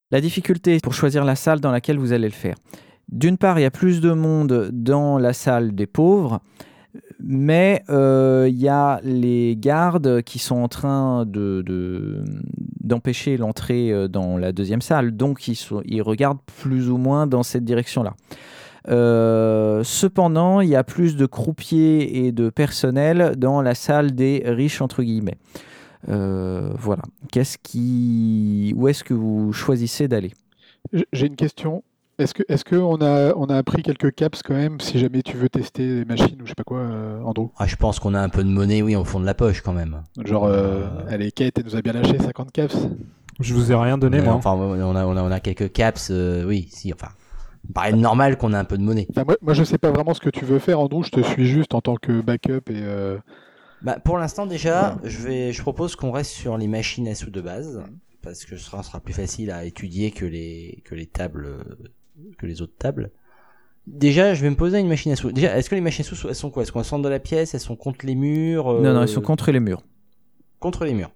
[0.10, 2.56] La difficulté pour choisir la salle dans laquelle vous allez le faire.
[3.10, 6.40] D'une part, il y a plus de monde dans la salle des pauvres,
[7.20, 12.24] mais euh, il y a les gardes qui sont en train de, de-
[12.82, 17.66] d'empêcher l'entrée euh, dans la deuxième salle, donc ils, regardent plus ou moins dans cette
[17.66, 18.14] direction-là.
[18.90, 24.44] Euh, cependant, il y a plus de croupiers et de personnel dans la salle des
[24.46, 25.38] riches entre guillemets.
[26.08, 27.02] Voilà.
[27.32, 30.32] Qu'est-ce qui, où est-ce que vous choisissez d'aller?
[31.12, 31.84] J'ai une question.
[32.20, 35.38] Est-ce que est-ce qu'on a on a appris quelques caps quand même si jamais tu
[35.38, 37.50] veux tester les machines ou je sais pas quoi, euh, Andrew?
[37.58, 39.62] Ah, je pense qu'on a un peu de monnaie, oui, au fond de la poche
[39.62, 40.02] quand même.
[40.26, 40.88] Genre, euh, Euh.
[41.10, 42.76] allez, Kate, elle nous a bien lâché 50 caps.
[43.40, 44.34] Je vous ai rien donné, Mais moi.
[44.34, 47.10] Enfin, on a, on a, on a quelques caps, euh, oui, si, enfin.
[47.70, 49.08] Il paraît normal qu'on ait un peu de monnaie.
[49.14, 51.04] Bah, moi, moi, je sais pas vraiment ce que tu veux faire, Andrew.
[51.04, 52.82] Je te suis juste en tant que backup et.
[52.82, 53.18] euh,
[53.84, 57.30] Bah, pour l'instant, déjà, je, vais, je propose qu'on reste sur les machines à sous
[57.30, 57.84] de base,
[58.24, 61.64] parce que ce sera, sera plus facile à étudier que les, que les tables, euh,
[62.38, 63.12] que les autres tables.
[63.86, 65.32] Déjà, je vais me poser une machine à sous.
[65.32, 66.64] Déjà, est-ce que les machines à sous, elles sont quoi?
[66.64, 69.02] Elles sont au centre de la pièce Elles sont contre les murs euh, Non, non,
[69.04, 69.82] ils sont contre les murs.
[70.60, 71.12] contre les murs.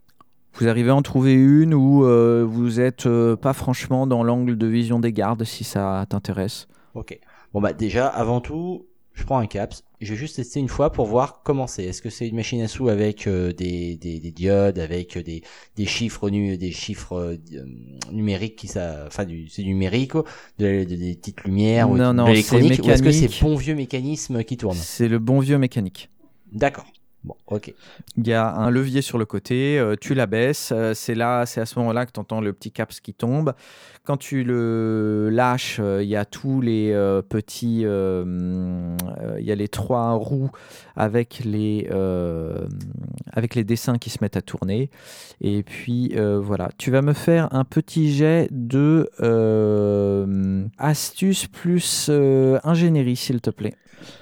[0.54, 4.58] Vous arrivez à en trouver une où euh, vous êtes euh, pas franchement dans l'angle
[4.58, 6.68] de vision des gardes si ça t'intéresse?
[6.94, 7.20] Ok.
[7.54, 9.84] Bon bah déjà, avant tout, je prends un caps.
[10.02, 11.84] Je vais juste tester une fois pour voir comment c'est.
[11.84, 15.22] Est-ce que c'est une machine à sous avec euh, des, des, des diodes, avec euh,
[15.24, 15.44] des,
[15.76, 17.66] des chiffres nu, des chiffres euh, euh,
[18.12, 20.24] numériques qui ça, enfin du c'est numérique, quoi,
[20.58, 23.28] de, de- des petites lumières ou Non, de non, l'électronique, c'est ou est-ce que c'est
[23.42, 24.76] bon vieux mécanisme qui tourne?
[24.76, 26.10] C'est le bon vieux mécanique.
[26.52, 26.86] D'accord.
[27.24, 27.72] Bon, ok.
[28.18, 31.46] Il y a un levier sur le côté, euh, tu la baisses, euh, c'est là,
[31.46, 33.54] c'est à ce moment-là que tu entends le petit caps qui tombe.
[34.04, 36.92] Quand tu le lâches, euh, il y a tous les
[37.30, 40.50] petits, il y a les trois roues
[40.96, 41.88] avec les,
[43.32, 44.90] avec les dessins qui se mettent à tourner.
[45.42, 49.10] Et puis voilà, tu vas me faire un petit jet de
[50.80, 52.10] astuce plus
[52.64, 53.76] ingénierie, s'il te plaît.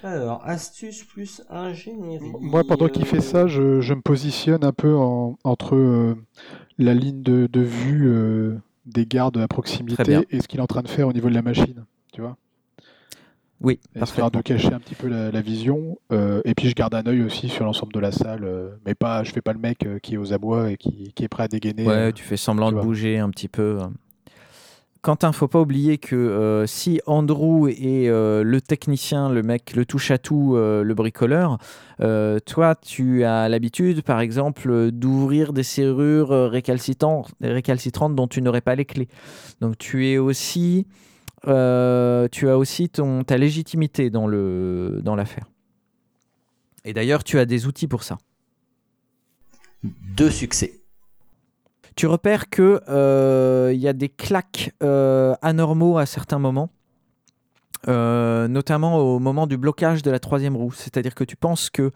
[0.03, 2.31] Alors, astuce plus ingénierie.
[2.41, 6.15] Moi, pendant qu'il fait ça, je, je me positionne un peu en- entre euh,
[6.77, 9.95] la ligne de, de vue euh, des gardes à proximité
[10.31, 11.85] et ce qu'il est en train de faire au niveau de la machine.
[12.13, 12.37] Tu vois
[13.61, 15.97] Oui, Histoire de cacher un petit peu la, la vision.
[16.11, 18.43] euh, et puis, je garde un œil aussi sur l'ensemble de la salle.
[18.45, 21.23] euh, mais pas, je fais pas le mec qui est aux abois et qui, qui
[21.23, 21.85] est prêt à dégainer.
[21.85, 23.79] Ouais, tu fais semblant tu de bouger un petit peu.
[25.01, 29.85] Quentin, faut pas oublier que euh, si Andrew est euh, le technicien, le mec, le
[29.85, 31.57] touche-à-tout, euh, le bricoleur,
[32.45, 38.75] toi, tu as l'habitude, par exemple, d'ouvrir des serrures récalcitrantes, récalcitrantes dont tu n'aurais pas
[38.75, 39.09] les clés.
[39.59, 40.87] Donc, tu es aussi,
[41.43, 45.45] tu as aussi ton, ta légitimité dans le dans l'affaire.
[46.85, 48.17] Et d'ailleurs, tu as des outils pour ça.
[49.83, 50.78] Deux succès.
[51.99, 56.69] Tu repères que euh, il y a des claques euh, anormaux à certains moments.
[57.89, 60.71] Euh, notamment au moment du blocage de la troisième roue.
[60.71, 61.91] C'est-à-dire que tu penses que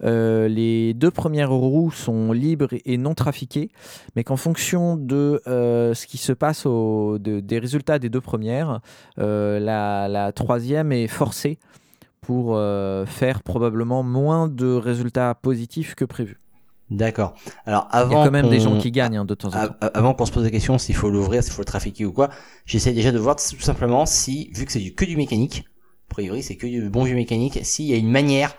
[0.00, 3.70] les deux premières roues sont libres et non trafiquées,
[4.16, 8.80] mais qu'en fonction de ce qui se passe au, de- des résultats des deux premières,
[9.18, 11.60] la, troisième est forcée
[12.20, 12.58] pour
[13.06, 16.40] faire probablement moins de résultats positifs que prévu.
[16.90, 17.34] D'accord.
[17.66, 19.50] Alors Il y avant a quand même des gens qui gagnent hein, de temps en
[19.52, 19.74] temps.
[19.94, 22.28] Avant qu'on se pose la question s'il faut l'ouvrir, s'il faut le trafiquer ou quoi,
[22.66, 25.64] j'essaie déjà de voir tout simplement si, vu que c'est du- que du mécanique,
[26.10, 28.54] a priori c'est que du bon vieux mécanique, s'il y a une manière,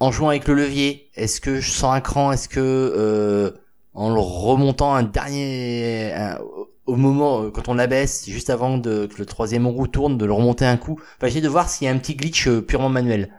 [0.00, 3.50] en jouant avec le levier, est-ce que je sens un cran, est-ce que euh,
[3.94, 6.38] en le remontant un dernier, un-
[6.86, 10.24] au moment euh, quand on l'abaisse, juste avant de, que le troisième roue tourne, de
[10.26, 12.62] le remonter un coup, enfin j'essaie de voir s'il y a un petit glitch euh,
[12.62, 13.32] purement manuel.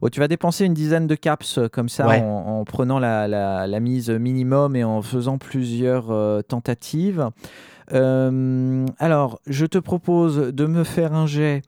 [0.00, 2.20] Oh, tu vas dépenser une dizaine de caps euh, comme ça Ouais.
[2.20, 7.28] en, en prenant la, la- la mise minimum et en faisant plusieurs euh, tentatives.
[7.92, 11.62] Euh, alors, je te propose de me faire un jet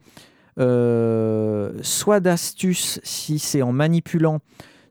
[0.59, 4.39] euh, soit d'astuce si c'est en manipulant,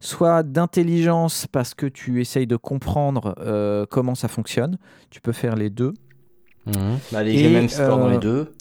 [0.00, 4.78] soit d'intelligence parce que tu essayes de comprendre euh, comment ça fonctionne.
[5.10, 5.94] Tu peux faire les deux.
[7.14, 8.52] Allez, Et, j'ai le même score dans les deux.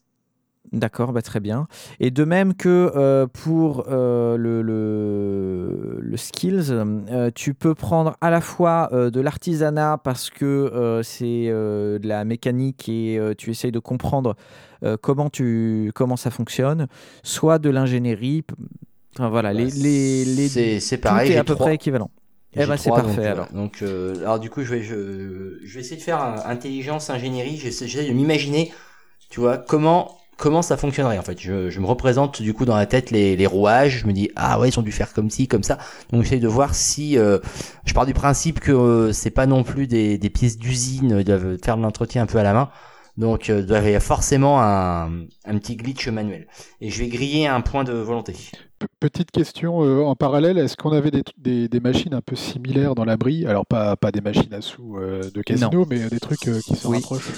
[0.71, 1.67] D'accord, bah très bien.
[1.99, 8.15] Et de même que euh, pour euh, le, le, le skills, euh, tu peux prendre
[8.21, 13.79] à la fois de l'artisanat parce que c'est de la mécanique et tu essayes de
[13.79, 14.35] comprendre
[15.01, 16.87] comment, tu, comment ça fonctionne,
[17.23, 18.43] soit de l'ingénierie.
[19.15, 21.75] Enfin, voilà, les, les, les, Bah, c'est c'est pareil, est j'ai à peu trois- près
[21.75, 22.11] équivalent.
[22.55, 23.51] Eh ben, c'est parfait, donc, alors.
[23.53, 27.57] Donc, alors du coup, je vais, je, je vais essayer de faire intelligence, ingénierie.
[27.57, 28.71] J'essaie de m'imaginer,
[29.31, 31.39] tu vois, comment comment ça fonctionnerait en fait.
[31.39, 33.99] Je, je me représente du coup dans la tête les, les rouages.
[33.99, 35.77] Je me dis ah ouais, ils ont dû faire comme ci, comme ça.
[36.11, 37.37] Donc j'essaie de voir si euh,
[37.85, 41.25] je pars du principe que euh, c'est pas non plus des, des pièces d'usine, ils
[41.25, 42.69] doivent faire de l'entretien un peu à la main.
[43.17, 46.47] Donc euh, il y avoir forcément un, un petit glitch manuel.
[46.79, 48.33] Et je vais griller un point de volonté.
[49.01, 52.95] Petite question euh, en parallèle, est-ce qu'on avait des, des- des machines un peu similaires
[52.95, 53.45] dans l'abri?
[53.45, 56.75] Alors pas, pas des machines à sous euh, de casino, mais des trucs euh, qui
[56.77, 56.95] se Oui.
[56.97, 57.33] rapprochent.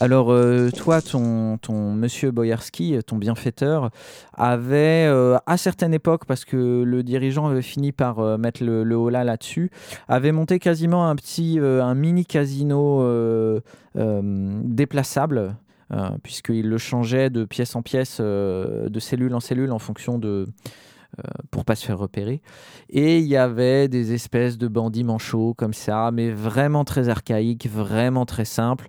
[0.00, 1.58] Alors, euh, toi, ton,
[1.92, 3.90] monsieur Boyarski, ton bienfaiteur,
[4.32, 8.94] avait euh, à certaines époques, parce que le dirigeant avait fini par euh, mettre le,
[8.94, 9.70] holà là-dessus,
[10.06, 11.58] avait monté quasiment un petit,
[11.96, 13.04] mini casino
[13.94, 15.56] déplaçable,
[16.22, 20.46] puisqu'il le changeait de pièce en pièce, de cellule en cellule, en fonction de
[21.50, 22.42] pour pas se faire repérer.
[22.90, 27.68] Et il y avait des espèces de bandits manchots comme ça, mais vraiment très archaïques,
[27.68, 28.88] vraiment très simples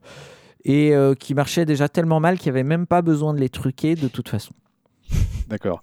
[0.65, 3.49] et euh, qui marchaient déjà tellement mal qu'il n'y avait même pas besoin de les
[3.49, 4.53] truquer de toute façon.
[5.47, 5.81] D'accord.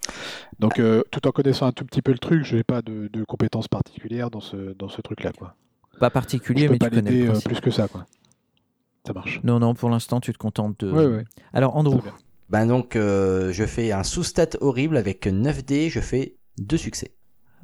[0.60, 3.08] Donc euh, tout en connaissant un tout petit peu le truc, je n'ai pas de,
[3.12, 5.32] de compétences particulières dans ce, dans ce truc-là.
[5.32, 5.56] quoi.
[5.98, 7.88] Pas Je particulier, peux mais pas tu connais le l'aider euh, plus que ça.
[7.88, 8.06] Quoi.
[9.06, 9.40] Ça marche.
[9.42, 10.90] Non, non, pour l'instant, tu te contentes de...
[10.92, 11.24] Ouais, ouais.
[11.52, 12.00] Alors, Andrew.
[12.48, 17.10] Ben donc euh, je fais un sous-stat horrible avec 9 dés, je fais deux succès.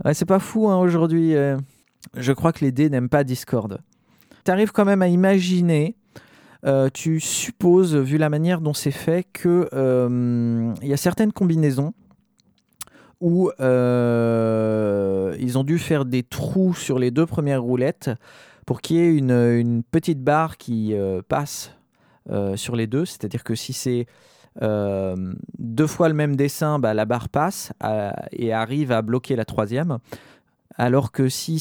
[0.04, 1.36] Ouais, c'est pas fou hein, aujourd'hui.
[1.36, 1.56] euh,
[2.16, 3.78] Je crois que les dés n'aiment pas Discord.
[4.44, 5.94] Tu arrives quand même à imaginer,
[6.64, 11.92] euh, tu supposes, vu la manière dont c'est fait, que euh, y a certaines combinaisons
[13.20, 18.10] où euh, ils ont dû faire des trous sur les deux premières roulettes
[18.66, 20.94] pour qu'il y ait une, petite barre qui
[21.28, 21.72] passe
[22.54, 23.04] sur les deux.
[23.04, 24.06] C'est-à-dire que si c'est
[24.60, 27.72] deux fois le même dessin, bah, la barre passe
[28.32, 29.98] et arrive à bloquer la troisième.
[30.76, 31.60] Alors que si,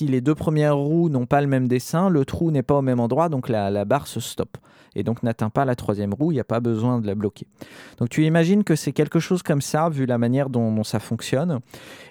[0.00, 3.00] les deux premières roues n'ont pas le même dessin, le trou n'est pas au même
[3.00, 4.58] endroit, donc la, la barre se stoppe.
[4.96, 7.46] Et donc n'atteint pas la troisième roue, il n'y a pas besoin de la bloquer.
[7.98, 11.60] Donc tu imagines que c'est quelque chose comme ça, vu la manière dont, ça fonctionne.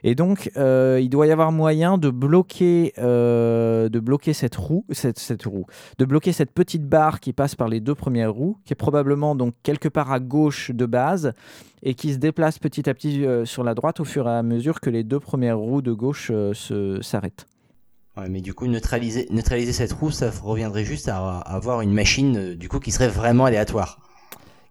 [0.03, 4.85] Et donc euh, il doit y avoir moyen de bloquer, euh, de bloquer cette roue,
[4.91, 5.65] cette, roue,
[5.97, 9.35] de bloquer cette petite barre qui passe par les deux premières roues, qui est probablement
[9.35, 11.33] donc quelque part à gauche de base,
[11.83, 14.43] et qui se déplace petit à petit euh, sur la droite au fur et à
[14.43, 16.31] mesure que les deux premières roues de gauche
[17.01, 17.45] s'arrêtent.
[18.15, 21.91] Ouais, mais du coup neutraliser neutraliser cette roue, ça reviendrait juste à, à avoir une
[21.93, 23.97] machine euh, du coup qui serait vraiment aléatoire.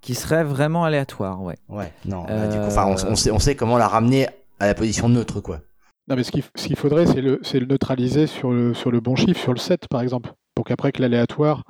[0.00, 1.56] Qui serait vraiment aléatoire, ouais.
[1.68, 2.24] Ouais, non.
[2.24, 4.28] bah, du coup, Euh, enfin, on, on sait on sait comment la ramener
[4.60, 5.60] à la position neutre quoi.
[6.08, 9.00] Non, mais ce qu'il ce faudrait, c'est le, c'est le neutraliser sur le, sur le
[9.00, 11.64] bon chiffre, sur le 7 par exemple, pour qu'après que l'aléatoire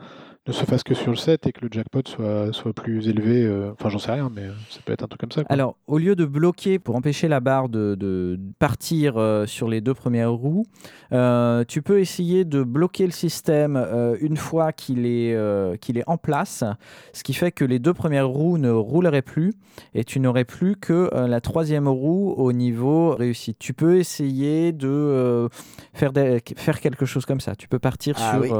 [0.48, 3.44] ne se fasse que sur le 7 et que le jackpot soit, soit plus élevé.
[3.44, 5.44] euh, Enfin, j'en sais rien, mais euh, ça peut être un truc comme ça.
[5.44, 5.52] quoi.
[5.52, 9.80] Alors, au lieu de bloquer pour empêcher la barre de, de partir euh, sur les
[9.80, 10.64] deux premières roues,
[11.12, 15.96] euh, tu peux essayer de bloquer le système euh, une fois qu'il est, euh, qu'il
[15.96, 16.64] est en place,
[17.12, 19.52] ce qui fait que les deux premières roues ne rouleraient plus
[19.94, 23.60] et tu n'aurais plus que euh, la troisième roue au niveau réussite.
[23.60, 25.48] Tu peux essayer de euh,
[25.94, 27.54] faire, des- faire quelque chose comme ça.
[27.54, 28.40] Tu peux partir Ah sur...
[28.40, 28.50] oui.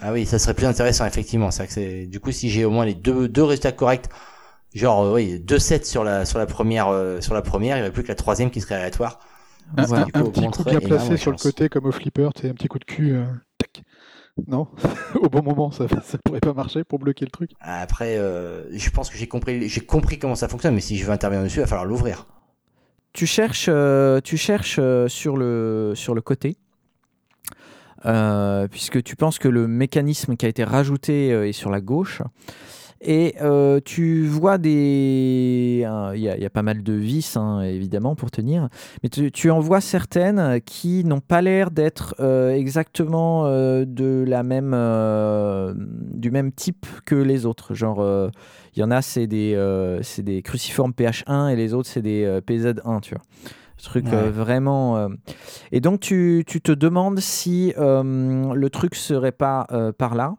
[0.00, 1.50] Ah oui, ça serait plus intéressant effectivement.
[1.50, 4.06] C'est que c'est du coup si j'ai au moins les deux deux résultats corrects,
[4.74, 7.80] Genre, euh, oui, deux sets sur la, sur la première, euh, sur la première, il
[7.80, 9.20] n'y aurait plus que la troisième qui serait aléatoire.
[9.76, 10.02] Un, Voilà.
[10.02, 12.30] un- Du coup, un au petit coup bien placé sur le côté comme au flipper,
[12.34, 13.14] tu un petit coup de cul.
[13.14, 13.24] euh,
[13.58, 13.82] tac.
[14.48, 14.68] Non,
[15.14, 17.52] au bon moment, ça, ça pourrait pas marcher pour bloquer le truc.
[17.60, 21.04] Après, euh, je pense que j'ai compris, j'ai compris comment ça fonctionne, mais si je
[21.06, 22.26] veux intervenir dessus, il va falloir l'ouvrir.
[23.12, 26.56] Tu cherches, euh, tu cherches euh, sur, le, sur le côté,
[28.06, 31.80] euh, puisque tu penses que le mécanisme qui a été rajouté euh, est sur la
[31.80, 32.22] gauche.
[33.06, 35.86] Et euh, tu vois des.
[36.14, 38.68] Il y, a- pas mal de vis, hein, évidemment, pour tenir.
[39.02, 42.14] Mais tu, en vois certaines qui n'ont pas l'air d'être
[42.54, 44.70] exactement de la même,
[46.14, 47.74] du même type que les autres.
[47.74, 48.30] Genre,
[48.74, 49.54] il y en a, c'est des,
[50.18, 53.22] des cruciformes PH1 et les autres, c'est des euh, PZ1, tu vois.
[53.84, 54.30] Truc euh, Ouais.
[54.30, 54.96] vraiment.
[54.96, 55.08] euh,
[55.72, 60.34] Et donc, tu, tu te demandes si euh, le truc serait pas euh, par là.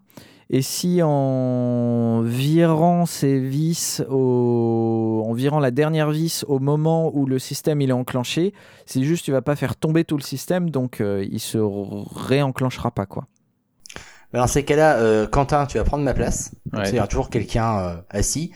[0.51, 5.23] Et si en virant ces vis, au...
[5.25, 8.53] en virant la dernière vis au moment où le système il est enclenché,
[8.85, 12.91] c'est juste tu vas pas faire tomber tout le système, donc euh, il se réenclenchera
[12.91, 13.25] pas quoi.
[14.33, 16.51] Mais Dans ces cas-là, euh, Quentin, tu vas prendre ma place.
[16.73, 16.89] Ouais.
[16.89, 18.51] Il y aura toujours quelqu'un euh, assis.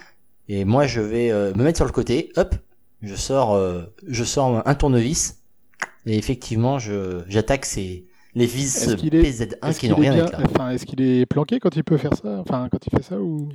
[0.48, 2.32] Et moi, je vais euh, me mettre sur le côté.
[2.38, 2.54] Hop,
[3.02, 5.38] je sors, euh, je sors un tournevis.
[6.06, 10.02] Et effectivement, je j'attaque ces les vis Est-ce qu'il est- PZ1 Est-ce qui qu'il n'ont
[10.04, 10.46] est, rien à bien- là.
[10.46, 12.38] enfin, est-ce qu'il est planqué quand il peut faire ça?
[12.40, 13.50] Enfin, quand il fait ça ou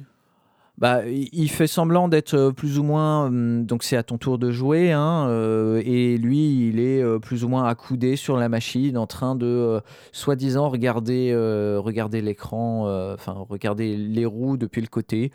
[0.77, 4.19] Bah, il il fait semblant d'être euh, plus ou moins, hum, donc c'est à ton
[4.19, 8.37] tour de jouer, hein, euh, et lui, il est euh, plus ou moins accoudé sur
[8.37, 9.81] la machine, en train de, euh,
[10.11, 15.31] soi-disant, regarder, euh, regarder l'écran, euh, enfin, regarder les roues depuis le côté.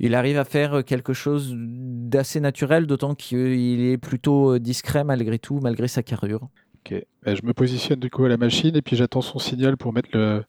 [0.00, 5.38] Il arrive à faire quelque chose d'assez naturel, d'autant qu'il est plutôt euh, discret malgré
[5.38, 6.48] tout, malgré sa carrure.
[6.86, 7.04] Ok.
[7.24, 9.92] Bah, je me positionne du coup à la machine et puis j'attends son signal pour
[9.92, 10.44] mettre le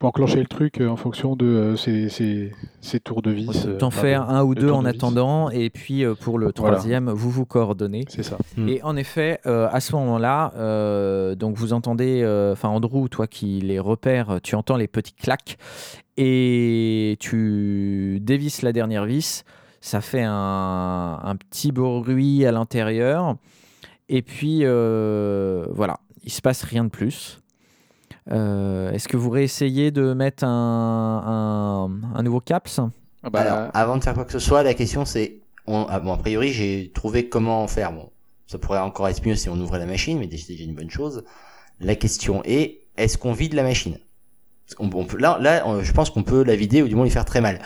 [0.00, 3.64] pour enclencher le truc euh, en fonction de euh, ses, ses- ses tours de vis.
[3.64, 6.36] euh, T'en enfin, fais le- un ou deux en de attendant, et puis euh, pour
[6.40, 6.72] le Voilà.
[6.74, 8.04] troisième, vous vous coordonnez.
[8.08, 8.36] C'est ça.
[8.56, 8.68] Hmm.
[8.68, 13.28] Et en effet, euh, à ce moment-là, euh, donc vous entendez, euh, enfin Andrew, toi
[13.28, 15.58] qui les repères, tu entends les petits claques
[16.16, 19.44] et tu dévisses la dernière vis.
[19.80, 23.36] Ça fait un, un petit bruit à l'intérieur.
[24.08, 27.40] Et puis euh, voilà, il se passe rien de plus.
[28.30, 32.80] Euh, Est-ce que vous réessayez de mettre un, un- un nouveau caps?
[33.22, 36.12] Ah bah, Alors, avant de faire quoi que ce soit, la question c'est, ah, bon,
[36.12, 37.92] a priori, j'ai trouvé comment faire.
[37.92, 38.10] Bon,
[38.46, 40.90] ça pourrait encore être mieux si on ouvrait la machine, mais c'est déjà une bonne
[40.90, 41.24] chose.
[41.80, 43.98] La question est, est-ce qu'on vide la machine?
[44.78, 47.10] On peut, là, là, on- je pense qu'on peut la vider ou du moins lui
[47.10, 47.58] faire très mal.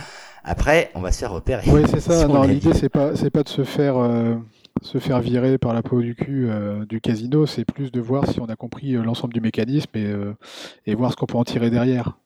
[0.44, 1.62] Après, on va se faire repérer.
[1.70, 2.12] Oui, c'est ça.
[2.44, 4.34] Si l'idée c'est pas c'est pas de se faire euh,
[4.82, 8.26] se faire virer par la peau du cul euh, du casino, c'est plus de voir
[8.28, 10.34] si on a compris euh, l'ensemble du mécanisme et, euh,
[10.86, 12.16] et voir ce qu'on peut en tirer derrière.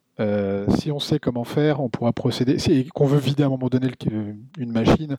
[0.78, 2.60] Si on sait comment faire, on pourra procéder.
[2.60, 5.16] Si qu'on veut vider à un moment donné le- une machine,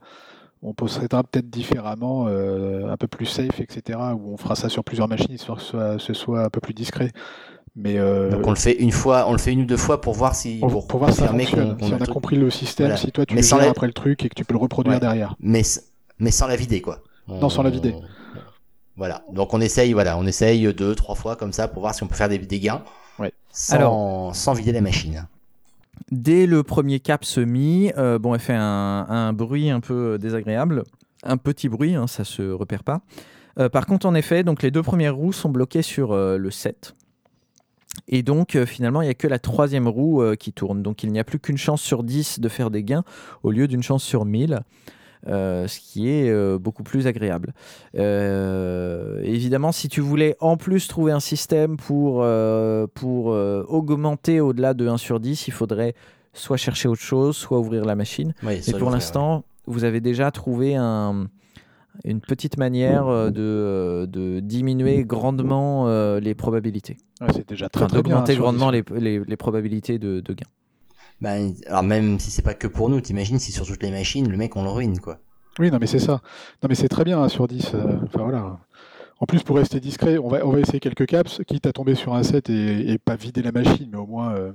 [0.61, 3.99] on procédera peut-être différemment, un peu plus safe, etc.
[4.15, 6.61] Ou on fera ça sur plusieurs machines, histoire que ce soit, ce soit un peu
[6.61, 7.11] plus discret.
[7.75, 9.99] Mais euh, Donc on le fait une fois, on le fait une ou deux fois
[9.99, 12.01] pour voir si, pour, pour voir si ça confirmer fonctionne, qu'on- qu'on si a on
[12.01, 12.97] a compris le système, Voilà.
[12.97, 14.53] si toi tu Mais le sans gères la- après le truc et que tu peux
[14.53, 14.99] le reproduire Ouais.
[14.99, 15.35] derrière.
[15.39, 15.63] mais
[16.19, 16.99] mais sans la vider quoi.
[17.27, 17.95] Non, sans la vider.
[18.95, 19.23] Voilà.
[19.31, 22.07] Donc on essaye, voilà, on essaye deux, trois fois comme ça pour voir si on
[22.07, 22.83] peut faire des, des gains.
[23.17, 23.33] Ouais.
[23.51, 25.25] Sans, Alors- sans vider la machine.
[26.11, 30.19] Dès le premier cap se mit, euh, bon, elle fait un, un bruit un peu
[30.19, 30.83] désagréable,
[31.23, 33.01] un petit bruit, hein, ça se repère pas.
[33.59, 36.51] Euh, par contre, en effet, donc les deux premières roues sont bloquées sur euh, le
[36.51, 36.93] 7.
[38.07, 40.81] Et donc, euh, finalement, il n'y a que la troisième roue euh, qui tourne.
[40.81, 43.03] Donc, il n'y a plus qu'une chance sur 10 de faire des gains
[43.43, 44.61] au lieu d'une chance sur 1000.
[45.27, 47.53] euh, ce qui est beaucoup plus agréable.
[49.23, 52.25] Évidemment, si tu voulais en plus trouver un système pour,
[52.93, 55.95] pour augmenter au-delà de 1 sur 10, il faudrait
[56.33, 58.33] soit chercher autre chose, soit ouvrir la machine.
[58.43, 61.27] Oui, Mais ça, pour l'instant, vous avez déjà trouvé un-
[62.03, 66.97] une petite manière euh, de, euh, de diminuer grandement euh, les probabilités.
[67.21, 68.13] Ouais, c'est déjà très, Enfin, très bien.
[68.15, 70.45] d'augmenter grandement les, les- les probabilités de, de gain.
[71.21, 74.27] Ben, alors même si c'est pas que pour nous, t'imagines si sur toutes les machines,
[74.29, 75.19] le mec on le ruine quoi.
[75.59, 76.13] Oui, non, mais c'est ça.
[76.63, 77.71] Non, mais c'est très bien, un sur 10.
[77.75, 78.57] euh, Enfin, voilà.
[79.19, 81.93] En plus, pour rester discret, on va, on va essayer quelques caps, quitte à tomber
[81.95, 84.51] sur un set et, et pas vider la machine, mais au moins, euh,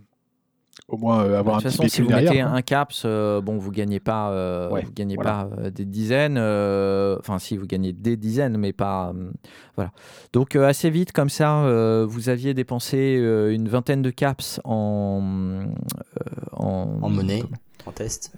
[0.89, 2.33] au moins euh, avoir de toute un façon, petit si vous derrière.
[2.33, 2.51] mettez quoi.
[2.53, 5.49] un caps, euh, bon, vous gagnez pas, euh, Ouais, vous gagnez voilà.
[5.55, 6.37] pas euh, des dizaines.
[6.39, 9.13] euh, Enfin, si vous gagnez des dizaines, mais pas.
[9.15, 9.31] euh,
[9.77, 9.93] voilà.
[10.33, 14.61] Donc euh, assez vite, comme ça, euh, vous aviez dépensé euh, une vingtaine de caps
[14.65, 15.67] en euh,
[16.53, 17.43] en, En monnaie,
[17.87, 18.33] en test.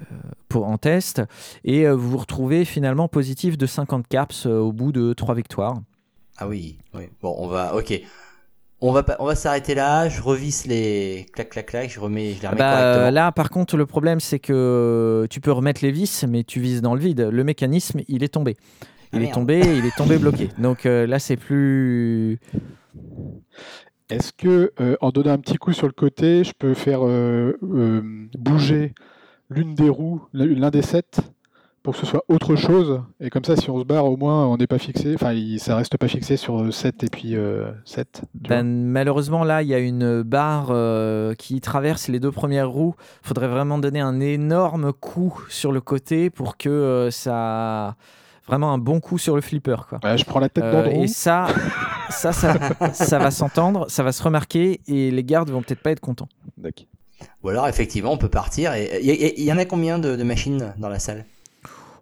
[0.49, 1.23] pour, en test,
[1.65, 5.35] et euh, vous vous retrouvez finalement positif de 50 caps euh, au bout de trois
[5.35, 5.81] victoires.
[6.37, 7.05] Ah oui, oui.
[7.23, 8.01] Bon, on va, ok.
[8.83, 10.09] On va, pas- on va s'arrêter là.
[10.09, 11.91] Je revisse les clac clac clac.
[11.91, 13.11] Je remets, je les remets Bah, correctement.
[13.11, 16.81] là, par contre, le problème, c'est que tu peux remettre les vis, mais tu vises
[16.81, 17.28] dans le vide.
[17.31, 18.57] Le mécanisme, il est tombé.
[18.83, 19.35] Il Ah, est merde.
[19.35, 20.49] tombé, il est tombé bloqué.
[20.59, 22.39] Donc euh, là, c'est plus.
[24.09, 27.57] Est-ce que, euh, en donnant un petit coup sur le côté, je peux faire euh,
[27.62, 28.01] euh,
[28.39, 28.95] bouger
[29.51, 31.20] l'une des roues, l'un des sept,
[31.83, 34.47] pour que ce soit autre chose Et comme ça, si on se barre, au moins,
[34.47, 35.14] on n'est pas fixé.
[35.14, 38.22] Enfin, il- ça reste pas fixé sur 7 et puis euh, 7.
[38.35, 42.95] Ben, malheureusement, là, il y a une barre euh, qui traverse les deux premières roues.
[43.24, 47.97] Il faudrait vraiment donner un énorme coup sur le côté pour que euh, ça.
[48.47, 49.76] Vraiment un bon coup sur le flipper.
[49.89, 50.01] Quoi.
[50.16, 51.05] je prends la tête Euh, d'Andrew.
[51.05, 51.47] et ça,
[52.11, 52.55] ça, ça,
[52.93, 56.28] ça va s'entendre, ça va se remarquer et les gardes vont peut-être pas être contents.
[56.59, 56.87] D'accord.
[57.45, 58.72] Ou alors, effectivement, on peut partir.
[58.76, 61.26] Il y, y- il y en a combien de, de machines dans la salle?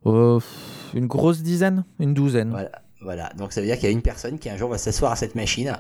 [0.06, 0.38] Euh,
[0.94, 2.50] une grosse dizaine Une douzaine.
[2.50, 2.70] Voilà.
[3.02, 3.30] Voilà.
[3.36, 5.16] Donc ça veut dire qu'il y a une personne qui un jour va s'asseoir à
[5.16, 5.76] cette machine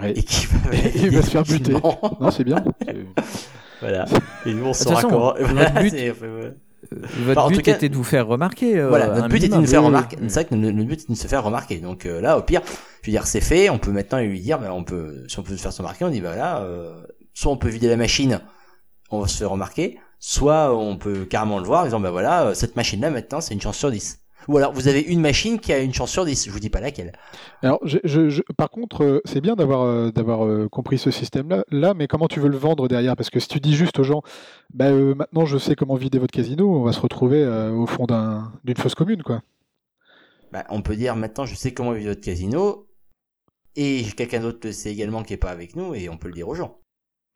[0.00, 0.12] Ouais.
[0.16, 1.72] et qui va, Il va se faire buter.
[2.20, 2.62] Non, c'est bien.
[3.80, 4.06] Voilà.
[4.46, 5.34] Et nous on saura comment.
[5.34, 8.78] votre Voilà, Votre Bah, en but tout cas- était de vous faire remarquer.
[8.78, 9.62] euh, Voilà, notre but était de minimum.
[9.62, 10.16] nous faire remarquer.
[10.20, 10.24] oui.
[10.28, 11.78] C'est vrai que notre but est de se faire remarquer.
[11.80, 12.62] Donc euh, là, au pire,
[13.02, 13.68] je veux dire, c'est fait.
[13.70, 16.08] On peut maintenant lui dire, ben, on peut, si on peut se faire remarquer, on
[16.10, 16.94] dit, bah voilà, euh,
[17.34, 18.40] soit on peut vider la machine,
[19.10, 22.46] on va se faire remarquer, soit on peut carrément le voir en disant, bah voilà,
[22.46, 24.20] euh, cette machine-là maintenant, c'est une chance sur 10.
[24.48, 26.46] Ou alors, vous avez une machine qui a une chance sur 10.
[26.46, 27.12] Je vous dis pas laquelle.
[27.62, 31.10] Alors, je- je- je- par contre, euh, c'est bien d'avoir euh, d'avoir euh, compris ce
[31.10, 33.16] système-là, là, mais comment tu veux le vendre derrière?
[33.16, 34.22] Parce que si tu dis juste aux gens,
[34.72, 37.86] bah, euh, maintenant je sais comment vider votre casino, on va se retrouver euh, au
[37.86, 39.42] fond d'un- d'une fosse commune, quoi.
[40.52, 42.86] Bah, on peut dire, maintenant, je sais comment vivre votre casino.
[43.76, 46.34] Et quelqu'un d'autre le sait également qui est pas avec nous et on peut le
[46.34, 46.78] dire aux gens.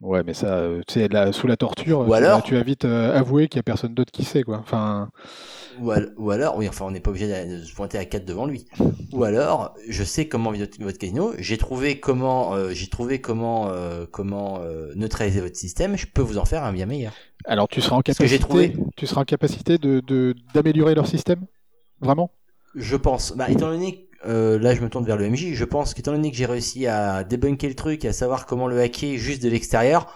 [0.01, 3.12] Ouais, mais ça, euh, tu sais, sous la torture, Ou alors- tu vas vite euh,
[3.18, 4.59] avouer qu'il y a personne d'autre qui sait, quoi.
[4.59, 5.11] Enfin,
[5.80, 8.24] Ou, al- ou alors, oui, enfin, on n'est pas obligé de se pointer à 4
[8.24, 8.64] devant lui.
[9.12, 13.68] Ou alors, je sais comment vivre votre- casino, j'ai trouvé comment, euh, j'ai trouvé comment,
[13.70, 14.61] euh, comment
[14.94, 15.96] neutraliser votre système.
[15.96, 17.12] Je peux vous en faire un bien meilleur.
[17.44, 18.76] alors tu seras en capacité, trouvé.
[18.96, 21.44] tu seras en capacité de de- d'améliorer leur système,
[22.01, 22.30] vraiment?
[22.74, 25.52] Je pense, bah, étant donné, que, euh, là, je me tourne vers le MJ.
[25.52, 28.80] Je pense qu'étant donné que j'ai réussi à débunker le truc, à savoir comment le
[28.80, 30.12] hacker juste de l'extérieur,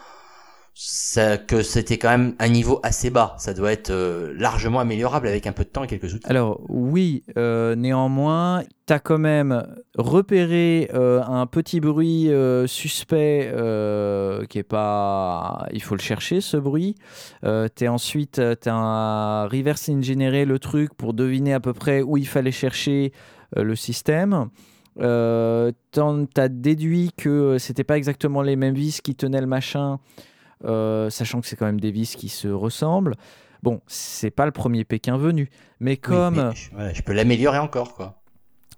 [1.47, 3.35] que c'était quand même un niveau assez bas.
[3.39, 6.27] Ça doit être euh, largement améliorable avec un peu de temps et quelques outils.
[6.27, 12.31] Alors oui, euh, néanmoins, tu as quand même repéré un petit bruit
[12.67, 13.53] suspect
[14.49, 15.67] qui est pas...
[15.73, 16.97] Il faut le chercher, ce bruit.
[17.43, 22.27] T'es ensuite, tu as reverse engineeré le truc pour deviner à peu près où il
[22.27, 23.13] fallait chercher
[23.57, 24.49] le système.
[25.01, 29.99] Euh, tu as déduit que c'était pas exactement les mêmes vis qui tenaient le machin,
[30.65, 33.17] euh, sachant que c'est quand même des vis qui se ressemblent.
[33.63, 35.49] Bon, c'est pas le premier Pékin venu,
[35.81, 36.49] mais Oui, comme...
[36.49, 38.19] mais je, voilà, je peux l'améliorer encore, quoi.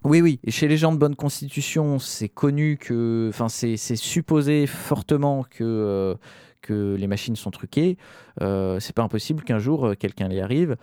[0.04, 0.38] Oui, oui.
[0.44, 5.64] Et chez les gens de bonne constitution, c'est connu que, enfin, c'est supposé fortement que
[5.64, 6.14] euh,
[6.60, 7.96] que les machines sont truquées.
[8.40, 10.76] Euh, c'est pas impossible qu'un jour euh, quelqu'un y arrive.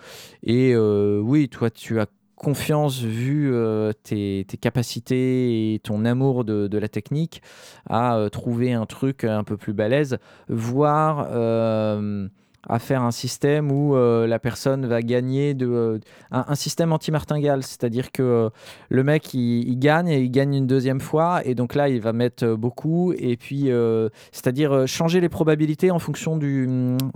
[0.43, 2.07] Et euh, oui, toi, tu as
[2.41, 7.43] confiance vu euh, tes, capacités et ton amour de, de la technique
[7.87, 10.17] à euh, trouver un truc un peu plus balèze,
[10.49, 12.27] voire euh,
[12.67, 15.99] à faire un système où euh, la personne va gagner de euh,
[16.31, 18.49] un, système anti-martingale, c'est-à-dire que euh,
[18.89, 22.13] le mec il, gagne et il gagne une deuxième fois et donc là il va
[22.13, 23.69] mettre beaucoup et puis
[24.31, 26.39] c'est-à-dire changer les probabilités en fonction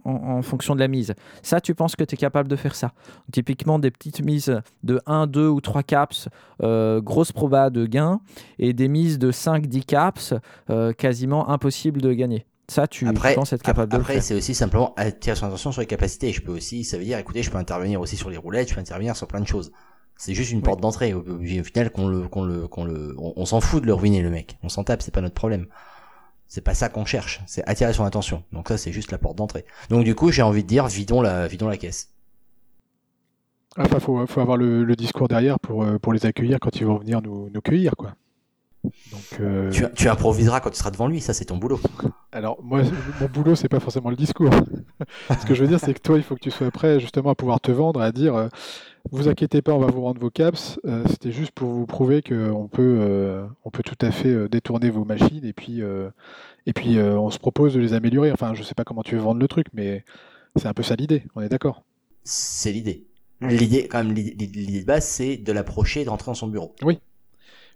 [0.06, 1.14] en fonction de la mise.
[1.42, 2.92] Ça tu penses que tu es capable de faire ça?
[3.32, 6.30] Typiquement des petites mises de 1, 2 ou 3 caps,
[6.60, 8.20] grosse proba de gain
[8.58, 10.34] et des mises de 5 10 caps
[10.98, 12.46] quasiment impossible de gagner.
[12.68, 14.24] Ça tu, tu Après, penses être capable de le après faire.
[14.24, 16.32] c'est aussi simplement attirer son attention sur les capacités.
[16.32, 18.74] Je peux aussi, ça veut dire, écoutez, je peux intervenir aussi sur les roulettes, je
[18.74, 19.72] peux intervenir sur plein de choses.
[20.18, 21.14] C'est juste une porte d'entrée.
[21.14, 21.24] Au,
[21.64, 24.30] final, qu'on le, qu'on le, qu'on le, on, on s'en fout de le ruiner le
[24.30, 24.58] mec.
[24.64, 25.68] On s'en tape, c'est pas notre problème.
[26.48, 27.42] C'est pas ça qu'on cherche.
[27.48, 28.44] C'est attirer son attention.
[28.52, 29.66] Donc ça, c'est juste la porte d'entrée.
[29.90, 32.12] Donc du coup, j'ai envie de dire, vidons la, vidons la caisse.
[33.78, 36.86] Enfin, faut, faut avoir le, le discours derrière pour, euh, pour les accueillir quand ils
[36.86, 38.16] vont venir nous, nous cueillir, quoi.
[39.12, 41.22] Donc, euh, Tu, tu improviseras quand tu seras devant lui.
[41.22, 41.80] Ça, c'est ton boulot.
[42.32, 42.82] alors moi,
[43.22, 44.50] mon boulot, c'est pas forcément le discours.
[45.40, 47.32] Ce que je veux dire, c'est que toi, il faut que tu sois prêt justement
[47.32, 48.48] à pouvoir te vendre, à dire, euh,
[49.12, 50.80] vous inquiétez pas, on va vous rendre vos caps.
[50.86, 55.06] Euh, C'était juste pour vous prouver qu'on peut, on peut tout à fait détourner vos
[55.06, 55.82] machines et puis,
[56.66, 58.32] et puis on se propose de les améliorer.
[58.32, 60.04] Enfin, je sais pas comment tu veux vendre le truc, mais
[60.56, 61.24] c'est un peu ça l'idée.
[61.36, 61.84] On est d'accord.
[62.24, 63.06] C'est l'idée.
[63.42, 64.48] L'idée, quand même, l'idée
[64.82, 66.74] de base, c'est de l'approcher et de rentrer dans son bureau.
[66.82, 67.00] Oui,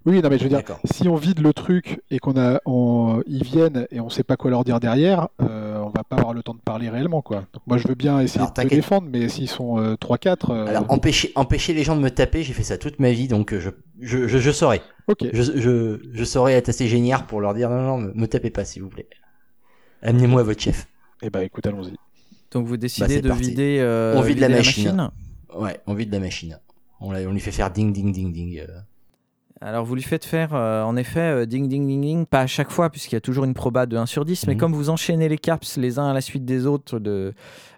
[0.06, 3.44] non, mais je veux dire, si on vide le truc et qu'on a, on- ils
[3.44, 6.42] viennent et on sait pas quoi leur dire derrière, euh, on va pas avoir le
[6.42, 7.46] temps de parler réellement, quoi.
[7.54, 10.68] Donc moi, je veux bien essayer Alors, de défendre, mais s'ils sont euh, 3-4, euh,
[10.68, 13.54] Alors empêcher, empêcher les gens de me taper, j'ai fait ça toute ma vie, donc
[13.54, 13.70] euh, je,
[14.00, 14.82] Je, je, je saurais.
[15.08, 15.26] Ok.
[15.34, 18.50] Je, je, je saurais être assez génial pour leur dire non, non, me, me tapez
[18.52, 19.08] pas, s'il vous plaît.
[20.02, 20.88] Amenez-moi votre chef.
[21.22, 21.94] Eh ben écoute, allons-y.
[22.52, 23.50] Donc vous Bah, décidez c'est de parti.
[23.50, 24.96] vider, euh, On vide vider la machine.
[24.96, 25.12] machine?
[25.56, 26.58] Ouais, on vide la machine.
[27.02, 28.64] On, la- on lui fait faire ding, ding, ding, ding.
[29.62, 32.48] Alors vous lui faites faire euh, en effet euh, ding ding ding ding, pas à
[32.48, 34.60] chaque fois puisqu'il y a toujours une proba de 1 sur 10, mais Mhm.
[34.60, 37.34] comme vous enchaînez les caps les uns à la suite des autres, de,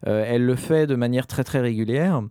[0.05, 2.21] euh, elle le fait de manière très très régulière.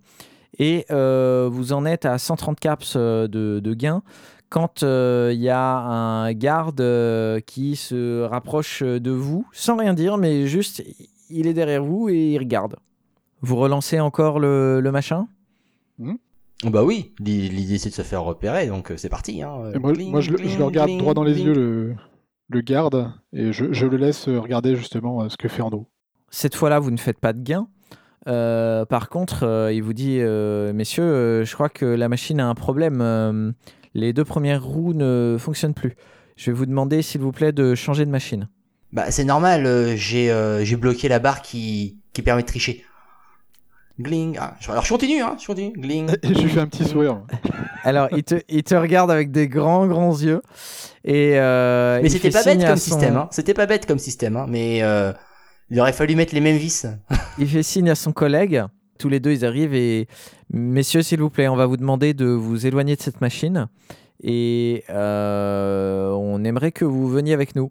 [0.59, 3.27] Et vous en êtes à 130 caps de,
[3.61, 4.03] de gain
[4.51, 6.83] quand il y a un garde
[7.47, 10.83] qui se rapproche de vous, sans rien dire, mais juste
[11.31, 12.77] il est derrière vous et il regarde.
[13.41, 15.29] Vous relancez encore le, le machin?
[16.65, 19.43] Bah oui, l'i- l'idée c'est de se faire repérer, donc euh, c'est parti.
[19.43, 19.73] Hein.
[19.75, 21.47] Et moi, Cling, moi, je, le- je cling, le regarde cling, droit dans les cling.
[21.47, 21.95] yeux, le,
[22.49, 25.85] le garde, et je, je le laisse euh, regarder justement euh, ce que fait Andrew.
[26.31, 27.67] Cette fois-là, vous ne faites pas de gain.
[28.29, 32.39] Euh, par contre, euh, il vous dit, euh, messieurs, euh, je crois que la machine
[32.41, 33.01] a un problème.
[33.01, 33.53] Euh,
[33.95, 35.95] les deux premières roues ne fonctionnent plus.
[36.37, 38.49] Je vais vous demander, s'il vous plaît, de changer de machine.
[38.93, 42.85] Bah c'est normal, euh, j'ai euh, j'ai bloqué la barre qui, qui permet de tricher.
[44.01, 44.37] Gling.
[44.41, 45.73] Ah, je- alors je continue, hein, je continue.
[45.77, 46.11] Gling.
[46.23, 47.23] Et je lui fais un petit sourire.
[47.85, 50.43] Alors, il te, il te regarde avec des grands, grands yeux.
[51.05, 53.29] Et, euh, Mais il c'était fait pas bête signe à comme son- système, hein.
[53.31, 54.47] C'était pas bête comme système, hein.
[54.49, 55.13] Mais euh,
[55.71, 56.87] il aurait fallu mettre les mêmes vis.
[57.39, 58.63] Il fait signe à son collègue.
[58.99, 60.09] Tous les deux, ils arrivent et
[60.53, 63.69] messieurs, s'il vous plaît, on va vous demander de vous éloigner de cette machine
[64.23, 67.71] et euh, on aimerait que vous veniez avec nous.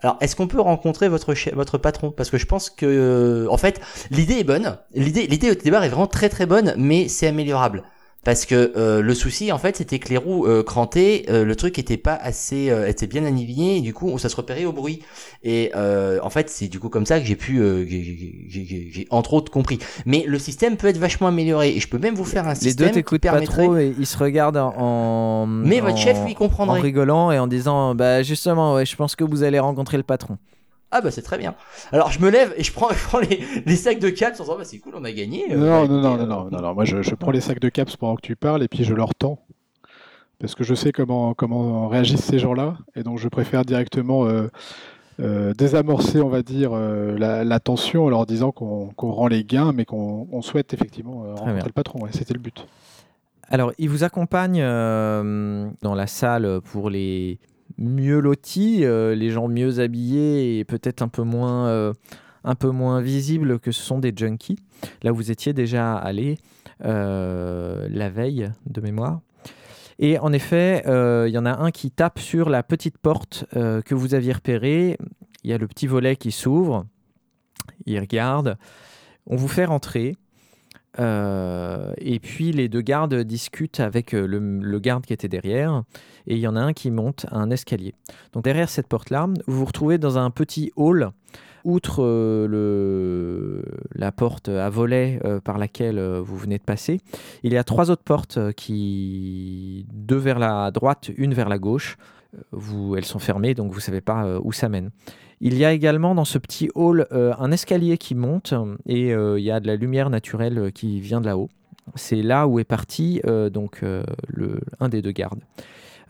[0.00, 2.12] Alors, est-ce qu'on peut rencontrer votre votre patron?
[2.12, 3.80] Parce que je pense que, euh, en fait,
[4.10, 4.78] l'idée est bonne.
[4.94, 7.82] L'idée, l'idée au départ est vraiment très très bonne, mais c'est améliorable.
[8.24, 11.56] Parce que euh, le souci, en fait, c'était que les roues euh, crantées, euh, le
[11.56, 14.72] truc était pas assez, euh, était bien aligné, et du coup, ça se repérait au
[14.72, 15.00] bruit.
[15.44, 19.34] Et euh, en fait, c'est du coup comme ça que j'ai pu, euh, j'ai- entre
[19.34, 19.78] autres compris.
[20.04, 22.60] Mais le système peut être vachement amélioré, et je peux même vous faire un Les
[22.60, 23.64] système deux t'écoutent qui pas permettrait.
[23.64, 25.46] trop et ils se regardent en.
[25.46, 26.80] Mais votre en- chef lui En comprendrait.
[26.80, 30.38] rigolant et en disant Bah, justement, ouais, je pense que vous allez rencontrer le patron.
[30.90, 31.54] Ah bah c'est très bien.
[31.92, 34.44] Alors je me lève et je prends, je prends les, les sacs de caps en
[34.44, 35.52] disant bah c'est cool on a gagné.
[35.52, 36.74] Euh, Non, non, non, euh, non, non, non, non.
[36.74, 38.94] Moi, je, je prends les sacs de caps pendant que tu parles et puis je
[38.94, 39.38] leur tends.
[40.40, 42.76] Parce que je sais comment, comment réagissent ces gens-là.
[42.94, 44.48] Et donc, je préfère directement euh,
[45.20, 49.42] euh, désamorcer, on va dire, euh, la, la tension en leur disant qu'on rend les
[49.42, 51.64] gains, mais qu'on on souhaite effectivement euh, rencontrer bien.
[51.66, 52.00] le patron.
[52.04, 52.68] ouais, C'était le but.
[53.50, 57.40] Alors, il vous accompagne euh, dans la salle pour les
[57.78, 61.92] mieux lotis, euh, les gens mieux habillés et peut-être un peu moins, euh,
[62.44, 64.58] un peu moins visibles que ce sont des junkies.
[65.02, 66.38] Là, vous étiez déjà allé
[66.84, 69.20] euh, la veille de mémoire.
[70.00, 73.94] Et en effet, il y en a un qui tape sur la petite porte que
[73.96, 74.96] vous aviez repérée.
[75.42, 76.86] Il y a le petit volet qui s'ouvre.
[77.84, 78.58] Il regarde.
[79.26, 80.14] On vous fait rentrer.
[80.98, 85.82] Euh, et puis les deux gardes discutent avec euh, le, garde qui était derrière.
[86.26, 87.94] Et il y en a un qui monte un escalier.
[88.32, 91.10] Donc derrière cette porte-là, vous vous retrouvez dans un petit hall.
[91.64, 93.62] Outre euh,
[93.92, 97.00] la porte à volet par laquelle vous venez de passer,
[97.42, 101.98] il y a trois autres portes qui, deux vers la droite, une vers la gauche.
[102.96, 104.90] Elles sont fermées, donc vous ne savez pas où ça mène.
[105.40, 108.54] Il y a également dans ce petit hall euh, un escalier qui monte
[108.86, 111.48] et euh, il y a de la lumière naturelle euh, qui vient de là-haut.
[111.94, 113.82] C'est là où est parti donc
[114.78, 115.40] un des deux gardes.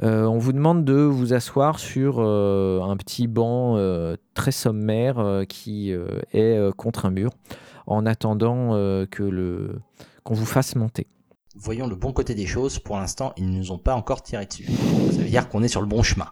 [0.03, 3.79] On vous demande de vous asseoir sur un petit banc
[4.35, 5.95] très sommaire qui
[6.33, 7.31] est contre un mur
[7.87, 8.71] en attendant
[9.09, 9.79] que le
[10.25, 11.07] qu'on vous fasse monter.
[11.55, 12.81] Voyons le bon côté des choses.
[12.81, 14.67] Pour l'instant ils ne nous ont pas encore tiré dessus.
[15.13, 16.27] Ça veut dire qu'on est sur le bon chemin.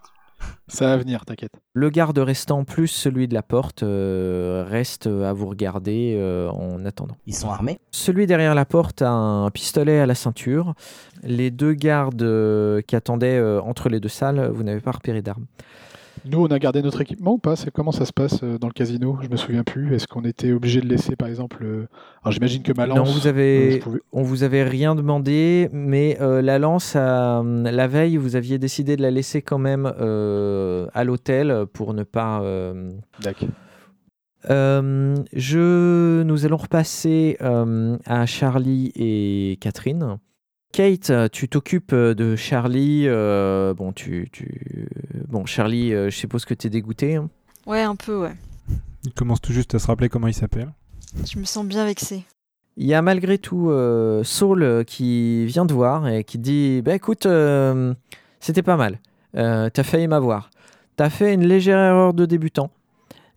[0.68, 1.52] Ça va venir, t'inquiète.
[1.74, 6.84] Le garde restant plus celui de la porte euh, reste à vous regarder euh, en
[6.84, 7.16] attendant.
[7.26, 7.78] Ils sont armés?
[7.92, 10.74] Celui derrière la porte a un pistolet à la ceinture.
[11.22, 15.22] Les deux gardes euh, qui attendaient euh, entre les deux salles, vous n'avez pas repéré
[15.22, 15.46] d'armes.
[16.24, 17.54] Nous, on a gardé notre équipement ou pas?
[17.56, 19.18] C'est comment ça se passe euh, dans le casino?
[19.22, 19.94] Je me souviens plus.
[19.94, 21.86] Est-ce qu'on était obligé de laisser, par exemple, euh,
[22.22, 22.96] alors j'imagine que ma lance.
[22.98, 27.42] non, vous euh, avez, pouvais- on vous avait rien demandé, mais euh, la lance, à-
[27.44, 32.02] la veille, vous aviez décidé de la laisser quand même euh, à l'hôtel pour ne
[32.02, 32.40] pas.
[32.42, 32.90] euh,
[33.22, 33.48] D'accord.
[34.50, 40.18] Euh, je, nous allons repasser euh, à Charlie et Catherine.
[40.76, 43.04] Kate, tu t'occupes de Charlie.
[43.06, 44.88] euh, bon, tu, tu-
[45.26, 47.14] bon, Charlie, euh, je suppose que tu es dégoûté.
[47.16, 47.30] hein.
[47.66, 48.34] Ouais, un peu, ouais.
[49.06, 50.68] Il commence tout juste à se rappeler comment il s'appelle.
[51.24, 52.24] Je me sens bien vexée.
[52.76, 56.42] Il y a malgré tout euh, Saul euh, qui vient te voir et qui te
[56.42, 57.94] dit Bah écoute, euh,
[58.40, 58.98] c'était pas mal.
[59.34, 60.50] Euh, T'as failli m'avoir.
[60.96, 62.70] T'as fait une légère erreur de débutant,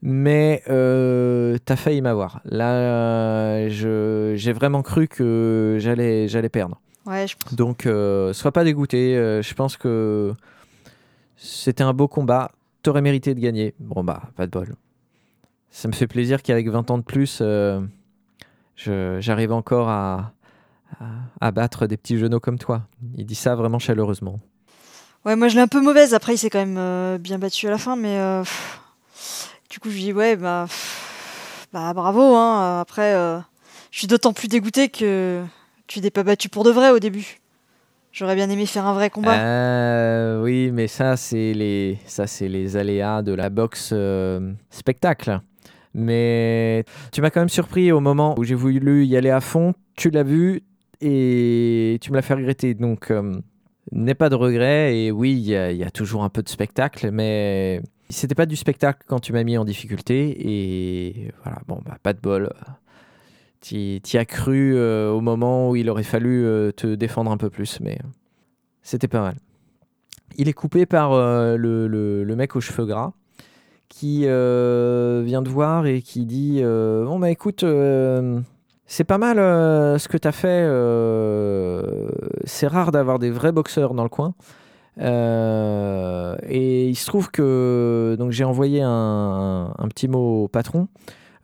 [0.01, 2.41] mais euh, t'as failli m'avoir.
[2.43, 6.81] Là, euh, je- j'ai vraiment cru que j'allais j'allais perdre.
[7.09, 7.53] Ouais, je pense.
[7.55, 9.17] Donc, euh, sois pas dégoûté.
[9.17, 10.33] euh, je pense que
[11.37, 12.51] c'était un beau combat.
[12.83, 13.73] T'aurais mérité de gagner.
[13.79, 14.75] Bon, bah, pas de bol.
[15.71, 17.81] Ça me fait plaisir qu'avec 20 ans de plus, euh,
[18.75, 20.33] j'arrive encore à,
[20.99, 21.05] à,
[21.41, 22.83] à battre des petits genoux comme toi.
[23.17, 24.39] Il dit ça vraiment chaleureusement.
[25.25, 26.13] Ouais, moi je l'ai un peu mauvaise.
[26.13, 28.43] Après, il s'est quand même bien battu à la fin, mais euh,
[29.69, 30.67] du coup, je lui dis ouais, bah,
[31.73, 32.35] bah bravo.
[32.35, 32.79] Hein.
[32.79, 33.13] Après,
[33.91, 35.43] je suis d'autant plus dégoûté que
[35.89, 37.39] tu t'es pas battu pour de vrai au début.
[38.11, 39.39] J'aurais bien aimé faire un vrai combat.
[39.39, 45.41] Euh, oui, mais ça, c'est les, ça, c'est les aléas de la boxe euh, spectacle.
[45.95, 49.73] Mais tu m'as quand même surpris au moment où j'ai voulu y aller à fond.
[49.95, 50.61] Tu l'as vu
[51.01, 52.75] et tu me l'as fait regretter.
[52.75, 53.39] Donc, euh,
[53.91, 54.95] n'aie pas de regret.
[54.95, 58.55] Et oui, il y, y a toujours un peu de spectacle, mais c'était pas du
[58.55, 60.35] spectacle quand tu m'as mis en difficulté.
[60.39, 62.51] Et voilà, bon, bah, pas de bol.
[63.61, 67.37] Tu y as cru euh, au moment où il aurait fallu euh, te défendre un
[67.37, 67.99] peu plus, mais
[68.81, 69.35] c'était pas mal.
[70.37, 73.11] Il est coupé par euh, le, mec aux cheveux gras
[73.89, 78.39] qui euh, vient te voir et qui dit euh, Bon, bah écoute, euh,
[78.85, 80.63] c'est pas mal euh, ce que t'as fait.
[80.63, 82.09] euh,
[82.45, 84.33] c'est rare d'avoir des vrais boxeurs dans le coin.
[85.01, 90.87] Euh, et il se trouve que j'ai envoyé un petit mot au patron.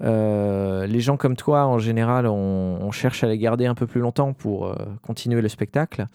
[0.01, 4.01] Euh, les gens comme toi, en général, on, cherche à les garder un peu plus
[4.01, 6.07] longtemps pour euh, continuer le spectacle.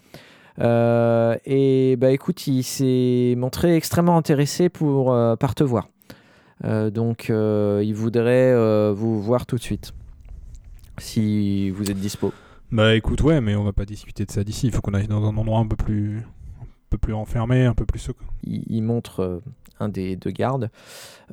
[0.60, 5.88] Euh, et bah écoute, il s'est montré extrêmement intéressé pour, par te voir.
[6.62, 9.92] Donc il voudrait vous voir tout de suite.
[10.98, 12.32] Si vous êtes dispo.
[12.70, 14.66] Bah écoute, ouais, mais on va pas discuter de ça d'ici.
[14.66, 16.22] Il faut qu'on aille dans un endroit un peu plus,
[16.90, 18.26] peu plus enfermé, un peu plus secret.
[18.44, 19.38] il, il montre euh,
[19.78, 20.70] un des deux gardes.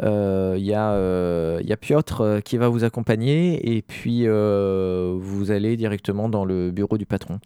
[0.01, 3.81] Euh, Il y, a, euh, il y a Piotr euh, qui va vous accompagner et
[3.81, 7.39] puis euh, vous allez directement dans le bureau du patron.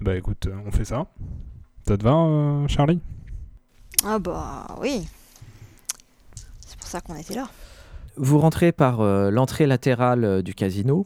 [0.00, 1.06] Bah écoute, euh, on fait ça.
[1.88, 3.00] Ça te va, euh, Charlie?
[4.04, 5.08] Ah bah oui.
[6.60, 7.48] C'est pour ça qu'on était là.
[8.16, 11.04] Vous rentrez par euh, l'entrée latérale euh, du casino.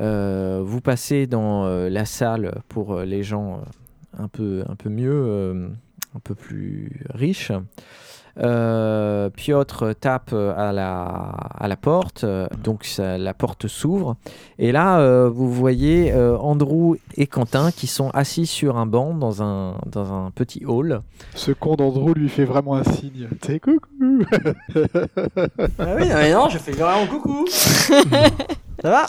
[0.00, 4.74] Euh, vous passez dans euh, la salle pour euh, les gens euh, un, peu, un
[4.76, 5.68] peu mieux, euh,
[6.16, 7.52] un peu plus riches.
[8.38, 14.16] Euh, Piotr tape à la, à la porte, euh, donc ça- la porte s'ouvre.
[14.58, 19.14] Et là, euh, vous voyez euh, Andrew et Quentin qui sont assis sur un banc
[19.14, 21.00] dans un, dans un petit hall.
[21.34, 23.26] Ce con d'Andrew lui fait vraiment un signe.
[23.42, 23.78] Sais, coucou
[25.78, 27.46] Ah oui, non, mais non, je fais vraiment coucou.
[27.48, 29.06] Ça va?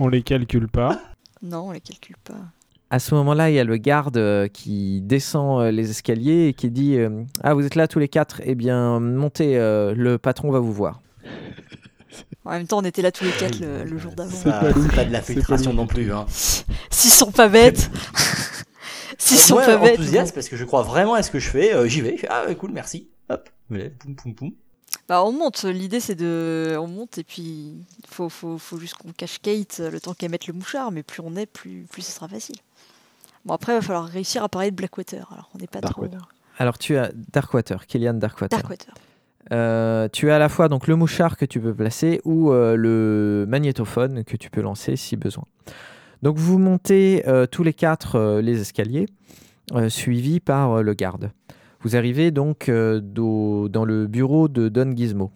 [0.00, 0.98] On les calcule pas.
[1.42, 2.34] Non, on les calcule pas.
[2.90, 6.54] À ce moment-là, il y a le garde euh, qui descend euh, les escaliers et
[6.54, 10.16] qui dit euh, Ah, vous êtes là tous les quatre Eh bien, montez, euh, le
[10.18, 11.00] patron va vous voir.
[12.44, 14.30] En même temps, on était là tous les quatre le, le jour d'avant.
[14.34, 16.10] C'est pas pas de la filtration non plus.
[16.14, 16.24] Hein.
[16.88, 17.90] S'ils sont pas bêtes.
[19.18, 19.98] S'ils sont Moi, pas bêtes.
[19.98, 21.74] enthousiaste parce que je crois vraiment à ce que je fais.
[21.74, 22.12] euh, J'y vais.
[22.16, 23.10] Je fais, ah, cool, merci.
[23.28, 23.50] Hop.
[23.68, 24.50] lève, poum, poum, poum.
[25.06, 26.76] Bah on monte, l'idée c'est de...
[26.80, 27.74] On monte et puis
[28.08, 31.20] faut, faut, faut juste qu'on cache Kate le temps qu'elle mette le mouchard, mais plus
[31.22, 32.56] on est, plus, plus ce sera facile.
[33.44, 36.02] Bon après il va falloir réussir à parler de Blackwater, alors on n'est pas trop...
[36.02, 36.28] Darkwater.
[36.60, 38.56] Alors, tu as Darkwater, Kellyanne Darkwater.
[38.58, 38.92] Darkwater.
[39.52, 42.74] Euh, tu as à la fois donc, le mouchard que tu peux placer ou euh,
[42.74, 45.44] le magnétophone que tu peux lancer si besoin.
[46.22, 49.06] Donc, vous montez euh, tous les quatre euh, les escaliers,
[49.74, 51.30] euh, suivis par euh, le garde.
[51.82, 55.30] Vous arrivez donc euh, do- dans le bureau de Don Gizmo.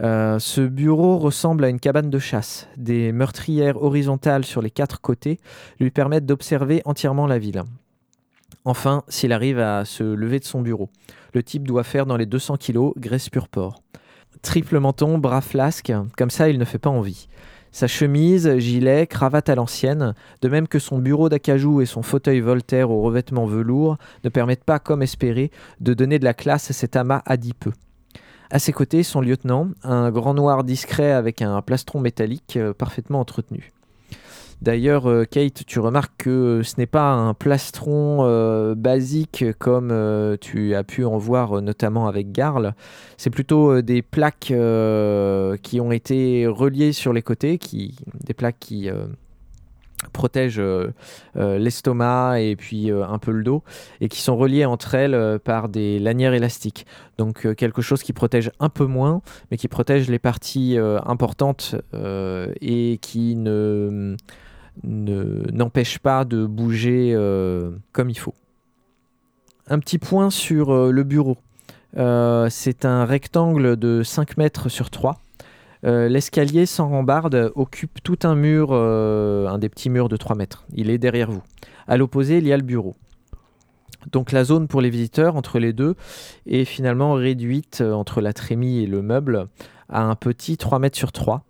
[0.00, 2.68] Euh, ce bureau ressemble à une cabane de chasse.
[2.76, 5.38] Des meurtrières horizontales sur les quatre côtés
[5.80, 7.62] lui permettent d'observer entièrement la ville.
[8.64, 10.88] Enfin, s'il arrive à se lever de son bureau.
[11.34, 13.82] Le type doit faire dans les 200 kilos, graisse pur porc.
[14.42, 17.28] Triple menton, bras flasque, comme ça il ne fait pas envie.
[17.70, 22.40] Sa chemise, gilet, cravate à l'ancienne, de même que son bureau d'acajou et son fauteuil
[22.40, 26.74] Voltaire au revêtement velours, ne permettent pas, comme espéré, de donner de la classe à
[26.74, 27.72] cet amas adipeux.
[28.52, 33.18] À ses côtés, son lieutenant, un grand noir discret avec un plastron métallique euh, parfaitement
[33.18, 33.72] entretenu.
[34.60, 40.74] D'ailleurs, euh, Kate, tu remarques que ce n'est pas un plastron euh, basique comme tu
[40.74, 42.74] as pu en voir notamment avec Garl.
[43.16, 44.52] C'est plutôt des plaques
[45.62, 48.90] qui ont été reliées sur les côtés, qui, des plaques qui
[50.12, 50.92] protègent euh,
[51.36, 53.62] euh, l'estomac et puis euh, un peu le dos,
[54.00, 56.86] et qui sont reliées entre elles par des lanières élastiques.
[57.18, 60.76] Donc quelque chose qui protège un peu moins, mais qui protège les parties
[61.06, 61.76] importantes
[62.60, 64.16] et qui ne
[64.82, 67.14] ne- n'empêche pas de bouger
[67.92, 68.34] comme il faut.
[69.68, 71.36] Un petit point sur le bureau.
[71.94, 75.20] C'est un rectangle de 5 mètres sur 3.
[75.84, 80.36] Euh, L'escalier sans rambarde occupe tout un mur, euh, un des petits murs de 3
[80.36, 80.64] mètres.
[80.72, 81.42] Il est derrière vous.
[81.88, 82.94] À l'opposé, il y a le bureau.
[84.10, 85.94] Donc la zone pour les visiteurs entre les deux
[86.46, 89.48] est finalement réduite euh, entre la trémie et le meuble
[89.88, 91.44] à un petit 3 mètres sur 3,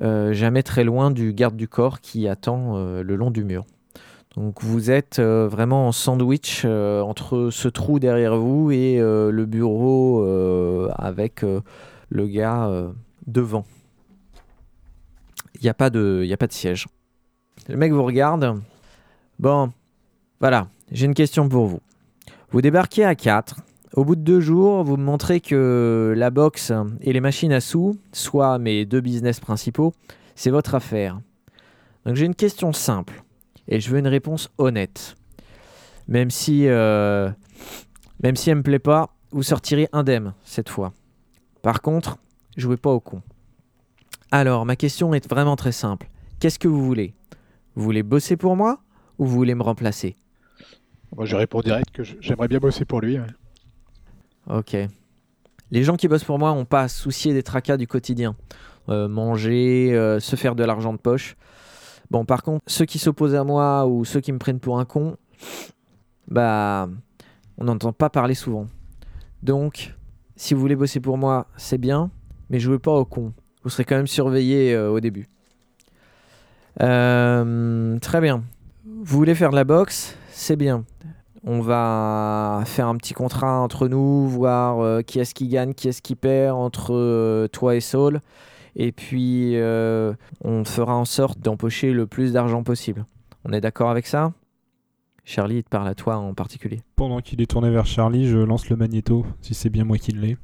[0.00, 3.66] euh, jamais très loin du garde du corps qui attend le long du mur.
[4.34, 10.24] Donc vous êtes vraiment en sandwich entre ce trou derrière vous et le bureau
[10.96, 11.42] avec
[12.08, 12.92] le gars
[13.26, 13.64] devant.
[15.54, 16.86] Il n'y a, pas de- y a pas de siège.
[17.68, 18.60] Le mec vous regarde.
[19.38, 19.72] Bon,
[20.40, 21.80] voilà, j'ai une question pour vous.
[22.50, 23.56] Vous débarquez à 4.
[23.94, 27.60] Au bout de deux jours, vous me montrez que la boxe et les machines à
[27.60, 29.92] sous, soit mes deux business principaux,
[30.34, 31.20] c'est votre affaire.
[32.06, 33.22] Donc j'ai une question simple
[33.68, 35.14] et je veux une réponse honnête.
[36.08, 37.30] Même si, euh,
[38.22, 40.92] même si elle me plaît pas, vous sortirez indemne cette fois.
[41.60, 42.16] Par contre,
[42.56, 43.22] jouez pas au con.
[44.30, 46.08] Alors, ma question est vraiment très simple.
[46.40, 47.14] Qu'est-ce que vous voulez?
[47.74, 48.80] Vous voulez bosser pour moi
[49.18, 50.16] ou vous voulez me remplacer?
[51.14, 53.18] Moi, je réponds direct que j'aimerais bien bosser pour lui.
[53.18, 53.26] ouais.
[54.48, 54.76] Ok.
[55.70, 58.36] Les gens qui bossent pour moi n'ont pas à se soucier des tracas du quotidien.
[58.88, 61.36] Euh, manger, euh, se faire de l'argent de poche.
[62.10, 64.84] Bon, par contre, ceux qui s'opposent à moi ou ceux qui me prennent pour un
[64.84, 65.16] con,
[66.28, 66.88] bah,
[67.58, 68.66] on n'entend pas parler souvent.
[69.42, 69.94] Donc,
[70.36, 72.10] si vous voulez bosser pour moi, c'est bien,
[72.52, 73.32] mais jouez pas au con.
[73.64, 75.26] Vous serez quand même surveillé euh, au début.
[76.82, 78.44] Euh, très bien.
[78.84, 80.16] Vous voulez faire de la boxe?
[80.30, 80.84] C'est bien.
[81.44, 85.88] On va faire un petit contrat entre nous, voir euh, qui est-ce qui gagne, qui
[85.88, 88.20] est-ce qui perd entre toi et Saul.
[88.76, 89.56] Et puis,
[90.44, 93.04] on fera en sorte d'empocher le plus d'argent possible.
[93.44, 94.32] On est d'accord avec ça?
[95.24, 96.82] Charlie, il te parle à toi en particulier.
[96.96, 100.12] Pendant qu'il est tourné vers Charlie, je lance le magnéto, si c'est bien moi qui
[100.12, 100.36] l'ai.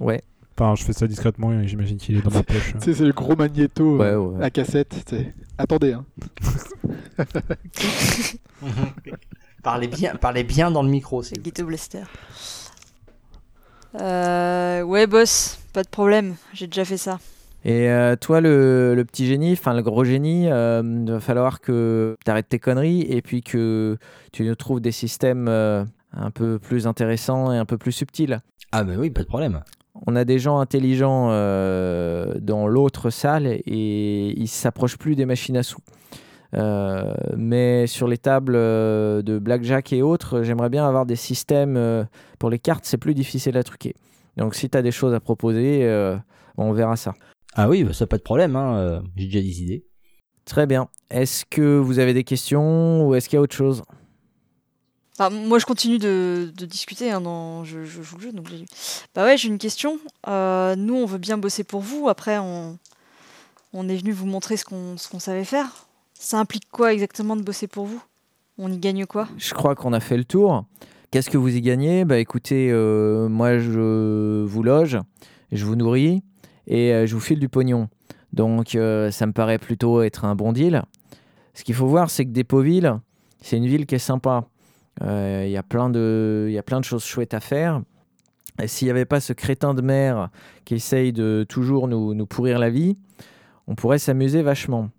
[0.00, 0.22] Ouais.
[0.56, 2.74] Enfin, je fais ça discrètement et j'imagine qu'il est dans ma poche.
[2.78, 4.44] C'est le gros magnéto Ouais, euh, ouais.
[4.44, 4.94] à cassette.
[5.06, 5.34] tu sais.
[5.58, 6.04] Attendez, hein.
[9.62, 11.42] parlez bien, parlez bien dans le micro, c'est.
[11.42, 12.02] Ghetto Blaster.
[14.00, 17.18] Euh, ouais, boss, pas de problème, j'ai déjà fait ça.
[17.64, 21.60] Et euh, toi, le, le petit génie, enfin le gros génie, euh, il va falloir
[21.60, 23.96] que tu arrêtes tes conneries et puis que
[24.32, 28.40] tu nous trouves des systèmes euh, un peu plus intéressants et un peu plus subtils.
[28.72, 29.62] Ah bah oui, pas de problème.
[30.06, 35.56] On a des gens intelligents euh, dans l'autre salle et ils s'approchent plus des machines
[35.56, 35.80] à sous.
[36.54, 42.06] Euh, mais sur les tables euh, de blackjack et autres, j'aimerais bien avoir des systèmes
[42.38, 43.94] pour les cartes, c'est plus difficile à truquer.
[44.36, 45.88] Donc si tu as des choses à proposer,
[46.58, 47.14] on verra ça.
[47.54, 48.56] Ah oui, bah ça pas de problème.
[48.56, 49.02] Hein.
[49.16, 49.84] J'ai déjà des idées.
[50.44, 50.88] Très bien.
[51.10, 53.82] Est-ce que vous avez des questions ou est-ce qu'il y a autre chose?
[55.18, 58.48] Moi, je continue de, discuter, hein, je, joue le jeu, donc.
[59.14, 59.98] Bah ouais, j'ai une question.
[60.26, 62.08] Euh, nous, on veut bien bosser pour vous.
[62.08, 62.78] Après, on,
[63.72, 65.86] on est venu vous montrer ce qu'on, savait faire.
[66.14, 68.02] Ça implique quoi exactement de bosser pour vous?
[68.58, 69.28] On y gagne quoi?
[69.36, 70.64] Je crois qu'on a fait le tour.
[71.10, 72.04] Qu'est-ce que vous y gagnez?
[72.04, 74.98] Bah écoutez, euh, moi je vous loge,
[75.52, 76.22] je vous nourris
[76.66, 77.88] et euh, je vous file du pognon.
[78.32, 80.82] Donc ça me paraît plutôt être un bon deal.
[81.52, 82.94] Ce qu'il faut voir, c'est que Despoville,
[83.40, 84.48] c'est une ville qui est sympa.
[85.02, 86.50] Euh, Il y, a plein de-
[86.82, 87.82] choses chouettes à faire.
[88.62, 90.28] Et s'il n'y avait pas ce crétin de maire
[90.64, 92.96] qui essaye de toujours nous, nous pourrir la vie,
[93.66, 94.90] on pourrait s'amuser vachement.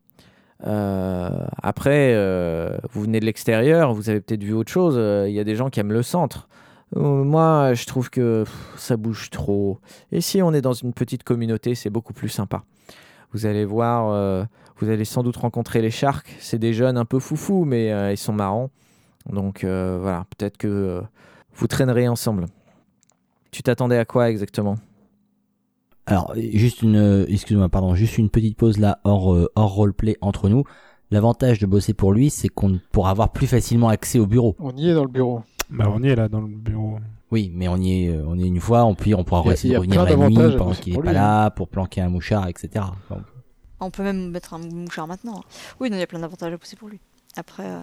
[0.66, 1.30] Euh,
[1.62, 4.96] après, euh, vous venez de l'extérieur, vous avez peut-être vu autre chose.
[5.28, 6.50] Il y a des gens qui aiment le centre.
[6.96, 8.43] Moi, je trouve que
[8.78, 9.80] ça bouge trop.
[10.12, 12.64] Et si on est dans une petite communauté, c'est beaucoup plus sympa.
[13.34, 16.36] Vous allez voir, vous allez sans doute rencontrer les sharks.
[16.39, 18.70] C'est des jeunes un peu foufous, mais ils sont marrants.
[19.32, 21.02] Donc euh, voilà, peut-être que euh,
[21.56, 22.46] vous traînerez ensemble.
[23.52, 24.76] Tu t'attendais à quoi exactement?
[26.08, 30.18] Alors, juste une, euh, excuse-moi, pardon, juste une petite pause là hors euh, hors roleplay
[30.22, 30.64] entre nous.
[31.12, 34.56] L'avantage de bosser pour lui, c'est qu'on pourra avoir plus facilement accès au bureau.
[34.60, 35.42] On y est dans le bureau.
[35.70, 37.00] Bah, on y est là dans le bureau.
[37.32, 39.70] Oui, mais on y est, on y est une fois, on, puis on pourra essayer
[39.70, 41.04] il y de a revenir plein la nuit d'avantages à pendant bosser qu'il est pour
[41.04, 42.86] pas lui, là, pour planquer un mouchard, etc.
[43.10, 43.20] Donc,
[43.80, 45.38] On peut même mettre un mouchard maintenant.
[45.40, 45.44] hein.
[45.80, 47.00] Oui, non, il y a plein d'avantages à bosser pour lui.
[47.36, 47.80] Après, euh,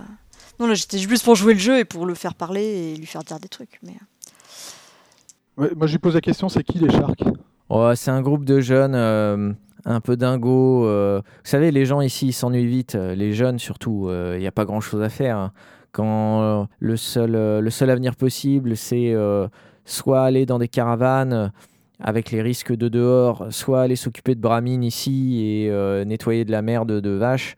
[0.60, 3.06] non, là, j'étais juste pour jouer le jeu et pour le faire parler et lui
[3.06, 3.78] faire dire des trucs.
[3.82, 7.24] Mais euh, Ouais, moi, je lui pose la question c'est qui les sharks?
[7.68, 9.52] Oh, c'est un groupe de jeunes euh,
[9.84, 10.86] un peu dingos.
[10.86, 11.20] euh.
[11.24, 12.94] Vous savez, les gens ici, ils s'ennuient vite.
[12.94, 15.36] Les jeunes, surtout, il n'y a pas grand-chose à faire.
[15.38, 15.52] hein.
[15.92, 19.46] Quand euh, le, seul, euh, le seul avenir possible, c'est euh,
[19.84, 21.52] soit aller dans des caravanes
[22.00, 26.50] avec les risques de dehors, soit aller s'occuper de bramines ici et euh, nettoyer de
[26.50, 27.56] la merde de vaches.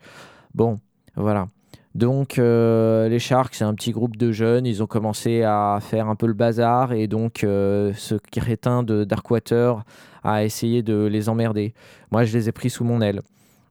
[0.53, 0.79] Bon,
[1.15, 1.47] voilà.
[1.95, 4.65] Donc, euh, les Sharks, c'est un petit groupe de jeunes.
[4.65, 6.91] Ils ont commencé à faire un peu le bazar.
[6.91, 9.81] Et donc, euh, ce crétin de Darkwater
[10.21, 11.73] a essayé de les emmerder.
[12.11, 13.21] Moi, je les ai pris sous mon aile.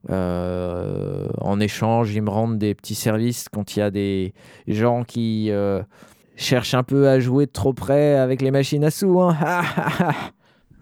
[0.09, 4.33] Euh, en échange, ils me rendent des petits services quand il y a des
[4.67, 5.83] gens qui euh,
[6.35, 9.21] cherchent un peu à jouer de trop près avec les machines à sous.
[9.21, 9.35] hein.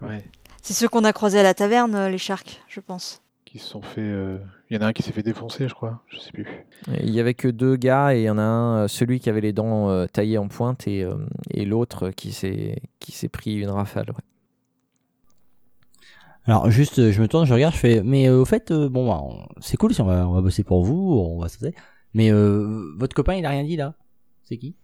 [0.02, 0.22] Ouais.
[0.60, 3.22] C'est ceux qu'on a croisés à la taverne, les sharks, je pense.
[3.44, 4.12] Qui se sont fait.
[4.74, 6.02] Il y en a un qui s'est fait défoncer, je crois.
[6.08, 6.48] Je sais plus.
[7.00, 9.30] il y avait que deux gars et il y en a un, euh, celui qui
[9.30, 11.14] avait les dents euh, taillées en pointe et, euh,
[11.52, 14.06] et l'autre qui s'est qui s'est pris une rafale.
[14.08, 14.24] ouais.
[16.46, 19.06] Alors juste, je me tourne, je regarde, je fais, mais euh, au fait, euh, bon,
[19.08, 21.64] bah, c'est cool si on va, on va bosser pour vous, on va se
[22.12, 23.94] Mais euh, votre copain, il a rien dit là?
[24.42, 24.74] C'est qui?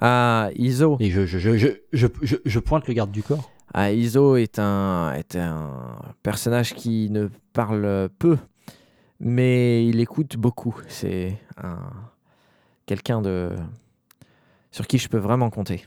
[0.00, 0.96] Ah, Iso.
[0.98, 3.48] Et je, je, je, je, je, je, je pointe le garde du corps.
[3.74, 8.36] Ah, Iso est un, est un personnage qui ne parle peu,
[9.20, 10.76] mais il écoute beaucoup.
[10.88, 11.78] C'est un
[12.86, 13.54] quelqu'un de
[14.72, 15.86] sur qui je peux vraiment compter.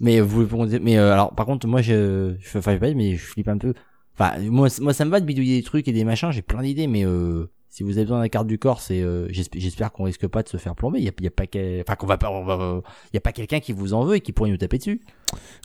[0.00, 0.46] Mais vous,
[0.82, 3.72] mais euh, alors, par contre, moi, je, je fais pas, mais je flippe un peu.
[4.14, 6.30] Enfin, moi, moi, ça me va de bidouiller des trucs et des machins.
[6.32, 9.28] J'ai plein d'idées, mais euh, si vous avez besoin d'un carte du corps, c'est, euh,
[9.30, 10.98] j'espère, qu'on risque pas de se faire plomber.
[10.98, 12.80] Il y a, il y a pas, quel- enfin, qu'on va pas, va,
[13.12, 15.02] il y a pas quelqu'un qui vous en veut et qui pourrait nous taper dessus.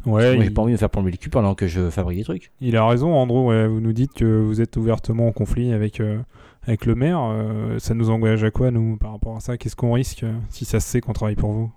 [0.05, 1.89] Ouais, moi, j'ai il, pas envie de me faire plomber le cul pendant que je
[1.89, 2.51] fabrique des trucs.
[2.59, 3.47] il a raison, Andrew.
[3.47, 6.20] ouais, vous nous dites que vous êtes ouvertement en conflit avec, euh,
[6.64, 7.22] avec le maire.
[7.24, 9.57] euh, ça nous engage à quoi, nous, par rapport à ça?
[9.57, 11.72] Qu'est-ce qu'on risque euh, si ça se sait qu'on travaille pour vous?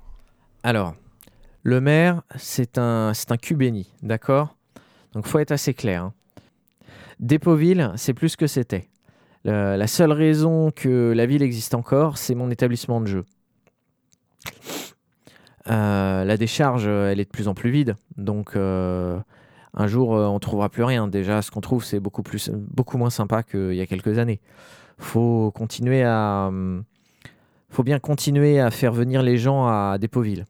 [0.64, 0.96] Alors,
[1.62, 4.56] le maire, c'est un, c'est un cul béni, d'accord?
[5.12, 6.02] Donc, faut être assez clair.
[6.02, 6.12] hein.
[7.20, 8.88] Dépoville, c'est plus ce que c'était.
[9.44, 13.24] La seule raison que la ville existe encore, c'est mon établissement de jeu.
[15.70, 19.18] Euh, la décharge, elle est de plus en plus vide, donc euh,
[19.72, 21.08] un jour, euh, on trouvera plus rien.
[21.08, 24.40] Déjà, ce qu'on trouve, c'est beaucoup moins sympa qu'il y a quelques années.
[24.98, 25.52] Faut
[27.70, 30.44] faut bien continuer à faire venir les gens à Dépoville.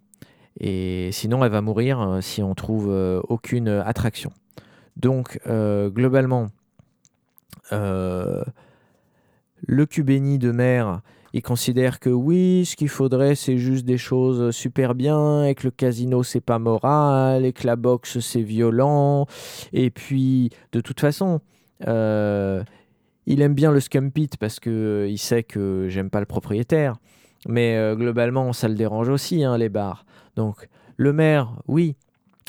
[0.60, 2.88] Et sinon, elle va mourir si on trouve
[3.28, 4.30] aucune attraction.
[4.96, 6.48] Donc, globalement,
[9.66, 11.00] le Cubéni de mer,
[11.32, 15.64] il considère que oui, ce qu'il faudrait, c'est juste des choses super bien, et que
[15.64, 19.26] le casino, c'est pas moral, et que la boxe, c'est violent.
[19.72, 21.40] Et puis, de toute façon,
[21.88, 22.62] euh,
[23.26, 26.26] il aime bien le scum pit parce que euh, il sait que j'aime pas le
[26.26, 26.94] propriétaire.
[27.48, 30.06] Mais euh, globalement, ça le dérange aussi, hein, les bars.
[30.36, 31.96] Donc, le maire, oui,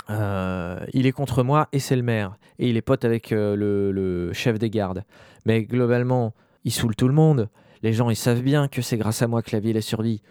[0.09, 2.37] il est contre moi et c'est le maire.
[2.59, 3.55] Et il est pote avec le,
[3.91, 5.03] le chef des gardes.
[5.47, 6.33] Mais globalement,
[6.65, 7.49] il saoule tout le monde.
[7.83, 10.21] Les gens, ils savent bien que c'est grâce à moi que la ville est survie.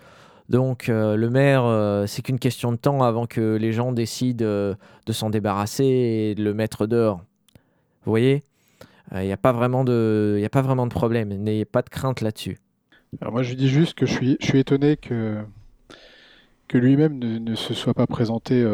[0.48, 4.44] Donc, euh, le maire, euh, c'est qu'une question de temps avant que les gens décident
[4.44, 4.74] euh,
[5.06, 7.18] de s'en débarrasser et de le mettre dehors.
[8.04, 8.42] Vous voyez?
[9.12, 11.28] Il n'y a, pas vraiment de- y a pas vraiment de problème.
[11.28, 12.58] N'ayez pas de crainte là-dessus.
[13.20, 15.36] Alors moi, je dis juste que je suis, je suis étonné que,
[16.68, 18.66] que lui-même ne, ne se soit pas présenté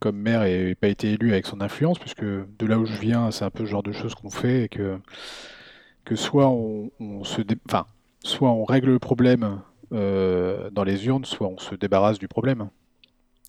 [0.00, 3.30] comme maire et pas été élu avec son influence, puisque de là où je viens,
[3.30, 4.98] c'est un peu le genre de choses qu'on fait et que,
[6.04, 6.90] que soit on,
[7.24, 7.86] se enfin,
[8.22, 9.60] soit on règle le problème
[9.92, 12.68] euh, dans les urnes, soit on se débarrasse du problème.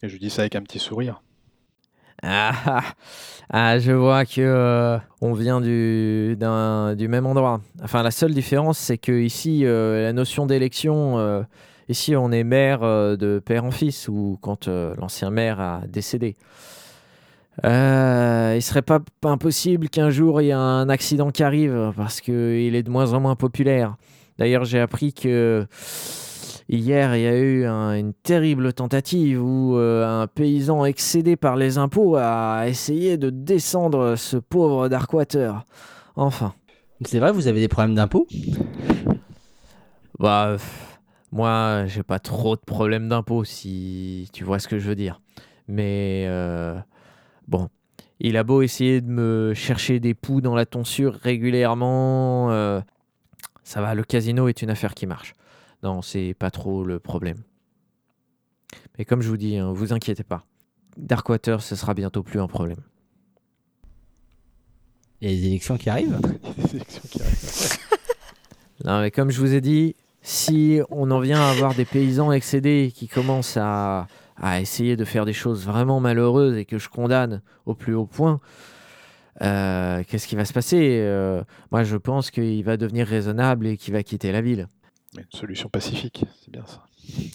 [0.04, 1.22] Et je dis ça avec un petit sourire.
[2.24, 2.82] Ah,
[3.50, 7.62] ah, je vois que euh, on vient du, du même endroit.
[7.84, 11.46] Enfin, la seule différence, c'est que ici, euh, la notion d'élection,
[11.90, 16.36] ici, on est maire de père en fils, ou quand l'ancien maire a décédé.
[17.64, 22.20] Euh, il serait pas impossible qu'un jour il y ait un accident qui arrive parce
[22.20, 23.96] qu'il est de moins en moins populaire.
[24.38, 25.66] D'ailleurs, j'ai appris que
[26.68, 31.56] hier il y a eu un- une terrible tentative où euh, un paysan excédé par
[31.56, 35.64] les impôts a essayé de descendre ce pauvre Darkwater.
[36.18, 36.54] Enfin,
[37.06, 38.28] C'est vrai, vous avez des problèmes d'impôts?
[40.20, 40.58] Bah
[41.32, 45.22] moi j'ai pas trop de problèmes d'impôts si tu vois ce que je veux dire.
[45.68, 46.76] Mais euh,
[47.48, 47.70] bon,
[48.20, 52.82] il a beau essayer de me chercher des poux dans la tonsure régulièrement, euh,
[53.64, 55.34] ça va, le casino est une affaire qui marche.
[55.84, 57.38] Non, c'est pas trop le problème.
[58.98, 60.46] Mais comme je vous dis, hein, vous inquiétez pas.
[60.98, 62.80] Darkwater, ce sera bientôt plus un problème.
[65.22, 66.20] Il y a des élections qui arrivent
[66.58, 67.80] Des élections qui arrivent.
[68.84, 72.34] Non, mais comme je vous ai dit, si on en vient à avoir des paysans
[72.34, 74.08] excédés qui commencent à,
[74.38, 78.06] à essayer de faire des choses vraiment malheureuses et que je condamne au plus haut
[78.06, 78.40] point,
[79.42, 81.00] euh, qu'est-ce qui va se passer?
[81.02, 84.68] Euh, Moi, je pense qu'il va devenir raisonnable et qu'il va quitter la ville.
[85.18, 86.84] Une solution pacifique, c'est bien ça.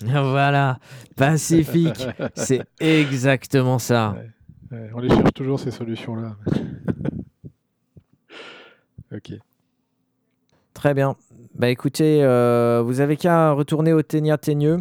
[0.05, 0.79] voilà,
[1.17, 4.17] pacifique, c'est exactement ça.
[4.71, 6.37] Ouais, on les cherche toujours ces solutions-là.
[9.13, 9.33] ok.
[10.75, 11.17] Très bien.
[11.55, 14.79] Bah écoutez, euh, vous avez qu'à retourner au Ténia Teigneux.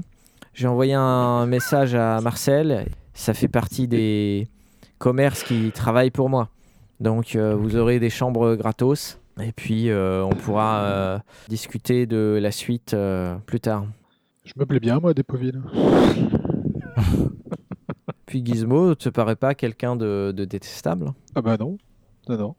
[0.60, 2.86] J'ai envoyé un message à Marcel.
[3.14, 4.50] Ça fait partie des
[4.98, 6.50] commerces qui travaillent pour moi.
[7.00, 9.22] Donc euh, vous aurez des chambres gratos.
[9.42, 12.94] Et puis euh, on pourra euh, discuter de la suite
[13.46, 13.86] plus tard.
[14.44, 15.62] Je me plais bien, moi, Dépoville.
[18.26, 21.14] Puis Gizmo, te paraît pas quelqu'un de, de détestable?
[21.36, 21.78] Ah bah non.
[22.28, 22.56] Non, non.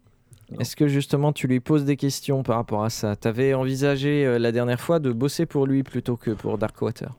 [0.58, 3.14] Est-ce que justement tu lui poses des questions par rapport à ça?
[3.14, 7.10] T'avais envisagé euh, la dernière fois de bosser pour lui plutôt que pour Darkwater?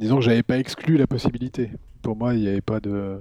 [0.00, 1.72] Disons que j'avais pas exclu la possibilité.
[2.00, 3.20] Pour moi, il n'y avait pas de,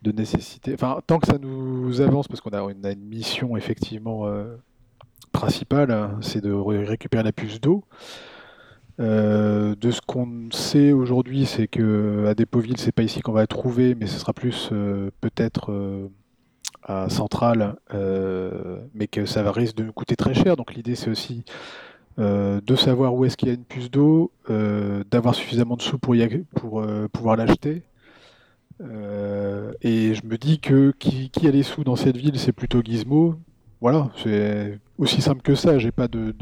[0.00, 0.72] de nécessité.
[0.72, 4.56] Enfin, tant que ça nous avance, parce qu'on a, une mission effectivement euh,
[5.32, 7.84] principale, hein, c'est de ré- récupérer la puce d'eau.
[9.00, 13.46] Euh, de ce qu'on sait aujourd'hui, c'est que à Dépoville, c'est pas ici qu'on va
[13.46, 16.08] trouver, mais ce sera plus euh, peut-être
[16.84, 17.76] à Centrale,
[18.94, 20.56] mais que ça va risque de nous coûter très cher.
[20.56, 21.44] Donc l'idée, c'est aussi
[22.18, 25.82] euh, de savoir où est-ce qu'il y a une puce d'eau, euh, d'avoir suffisamment de
[25.82, 27.82] sous pour, y pour euh, pouvoir l'acheter.
[28.80, 33.36] Et je me dis que qui, a les sous dans cette ville, c'est plutôt Gizmo.
[33.80, 35.78] Voilà, c'est aussi simple que ça.
[35.78, 36.34] J'ai pas de,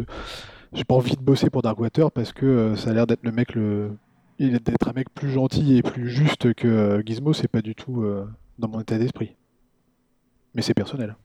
[0.73, 3.55] j'ai pas envie de bosser pour Darkwater parce que ça a l'air d'être le mec
[3.55, 3.93] le,
[4.39, 7.33] d'être un mec plus gentil et plus juste que Gizmo.
[7.33, 8.05] C'est pas du tout
[8.59, 9.37] dans mon état d'esprit.
[10.55, 11.17] Mais c'est personnel.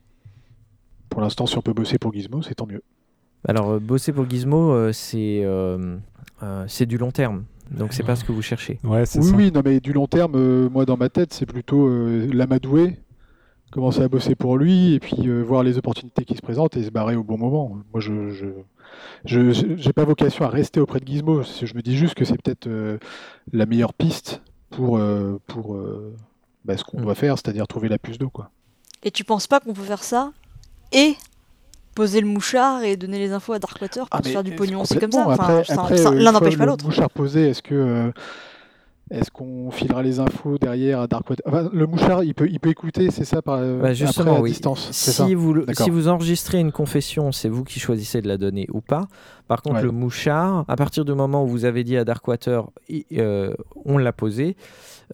[1.09, 2.83] Pour l'instant, si on peut bosser pour Gizmo, c'est tant mieux.
[3.47, 5.97] Alors euh, bosser pour Gizmo, euh, c'est euh,
[6.43, 7.45] euh, c'est du long terme.
[7.71, 8.79] Donc c'est pas ce que vous cherchez.
[8.83, 9.19] Ouais, Oui, ça.
[9.35, 12.97] oui, non, mais du long terme, euh, moi dans ma tête, c'est plutôt euh, l'amadouer,
[13.71, 16.83] commencer à bosser pour lui, et puis euh, voir les opportunités qui se présentent et
[16.83, 17.77] se barrer au bon moment.
[17.93, 18.47] Moi, je, je,
[19.25, 21.43] je- je- j'ai pas vocation à rester auprès de Gizmo.
[21.43, 22.97] Je me dis juste que c'est peut-être euh,
[23.53, 26.15] la meilleure piste pour, euh, pour euh,
[26.65, 27.03] bah, ce qu'on Mm.
[27.03, 28.49] doit faire, c'est-à-dire trouver la puce d'eau, quoi.
[29.03, 30.31] Et tu penses pas qu'on peut faire ça?
[30.91, 31.13] Et
[31.99, 34.57] poser le mouchard et donner les infos à Darkwater pour Ah, se faire du est-ce-
[34.57, 35.27] pognon aussi comme ça.
[35.27, 36.85] Enfin, euh, L'un n'empêche pas le l'autre.
[36.85, 38.11] mouchard posé, est-ce que euh,
[39.12, 42.70] est-ce qu'on filera les infos derrière à Darkwater Enfin, Le mouchard, il peut, il peut
[42.70, 44.49] écouter, c'est ça, par, Bah, justement, après, à oui.
[44.51, 48.68] distance, ça Si vous, si enregistrez une confession, c'est vous qui choisissez de la donner
[48.72, 49.07] ou pas.
[49.47, 49.82] Par contre, Ouais.
[49.84, 52.68] le mouchard, à partir du moment où vous avez dit à Darkwater,
[53.14, 53.53] euh,
[53.86, 54.55] on l'a posé,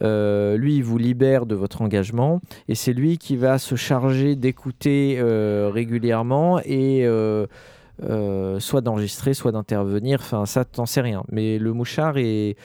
[0.02, 4.36] euh, lui, il vous libère de votre engagement et c'est lui qui va se charger
[4.36, 7.46] d'écouter euh, régulièrement et euh,
[8.60, 10.18] soit d'enregistrer, soit d'intervenir.
[10.20, 11.24] Enfin, ça, t'en sais rien.
[11.30, 12.56] Mais le mouchard est,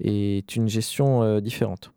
[0.00, 1.92] est une gestion euh, différente.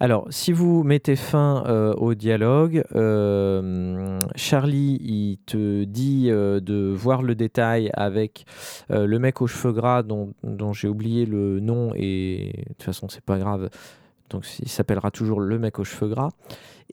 [0.00, 7.22] Alors, si vous mettez fin euh, au dialogue, euh, Charlie, il te dit de voir
[7.22, 8.44] le détail avec
[8.90, 13.08] le mec aux cheveux gras dont, dont j'ai oublié le nom et de toute façon,
[13.08, 13.70] c'est pas grave.
[14.30, 16.30] Donc, il s'appellera toujours le mec aux cheveux gras.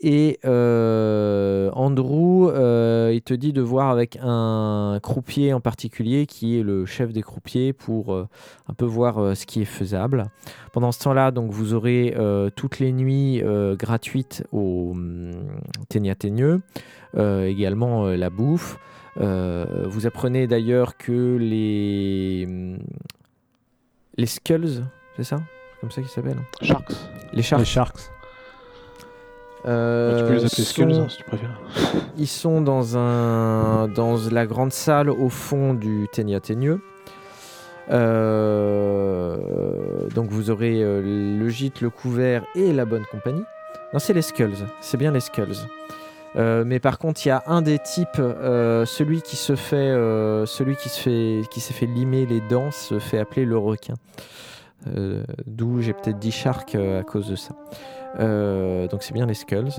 [0.02, 6.58] Et euh, Andrew, euh, il te dit de voir avec un croupier en particulier qui
[6.58, 8.28] est le chef des croupiers pour euh,
[8.70, 10.26] un peu voir euh, ce qui est faisable.
[10.72, 15.32] Pendant ce temps-là, donc vous aurez euh, toutes les nuits euh, gratuites au hum,
[15.90, 16.62] Ténia Teigneux,
[17.18, 18.78] euh, également euh, la bouffe.
[19.20, 22.80] Euh, vous apprenez d'ailleurs que les hum,
[24.16, 24.86] les skulls,
[25.18, 25.38] c'est ça?
[25.38, 26.92] C'est comme ça qu'ils s'appellent Sharks.
[27.34, 27.60] Les sharks.
[27.60, 28.12] Les Sharks.
[29.66, 31.60] Euh, tu peux les appeler Skulls, sont- hein, si tu préfères.
[32.18, 36.80] Ils sont dans, un, dans la grande salle au fond du Ténia Teigneux.
[37.92, 39.38] Euh,
[40.14, 41.02] donc vous aurez euh,
[41.38, 43.44] le gîte, le couvert et la bonne compagnie.
[43.94, 44.56] Non, c'est les Skulls.
[44.82, 45.56] C'est bien les Skulls.
[46.36, 49.76] Euh, mais par contre, il y a un des types, euh, celui qui se fait,
[49.78, 53.58] euh, celui qui se fait, qui s'est fait limer les dents, se fait appeler le
[53.58, 53.96] requin.
[55.46, 57.54] D'où j'ai peut-être dit Shark à cause de ça.
[58.20, 59.70] Euh, donc c'est bien les Skulls.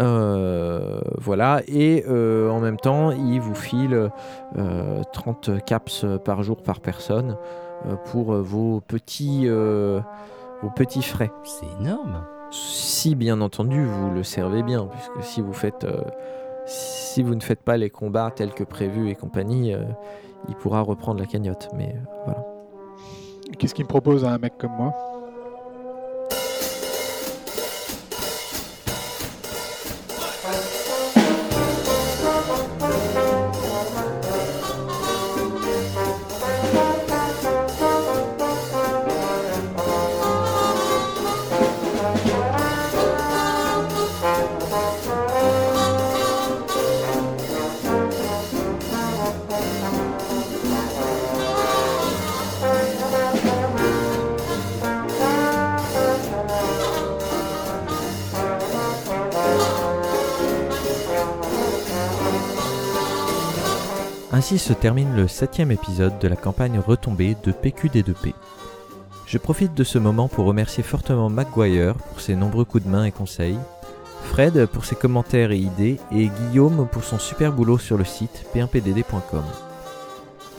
[0.00, 4.10] Euh, voilà, et euh, en même temps, il vous file
[4.58, 7.36] euh, 30 caps par jour par personne
[7.86, 10.00] euh, pour vos petits, euh,
[10.62, 11.30] vos petits frais.
[11.44, 12.24] C'est énorme.
[12.50, 16.02] Si bien entendu vous le servez bien, puisque si vous faites, euh,
[16.66, 19.84] si vous ne faites pas les combats tels que prévu et compagnie, euh,
[20.48, 21.68] il pourra reprendre la cagnotte.
[21.76, 22.44] Mais euh, voilà.
[23.58, 24.94] Qu'est-ce qu'il me propose à un mec comme moi?
[64.42, 68.34] Ainsi se termine le septième épisode de la campagne retombée de PQD2P.
[69.24, 73.04] Je profite de ce moment pour remercier fortement McGuire pour ses nombreux coups de main
[73.04, 73.56] et conseils,
[74.24, 78.44] Fred pour ses commentaires et idées et Guillaume pour son super boulot sur le site
[78.52, 79.44] p1pdd.com.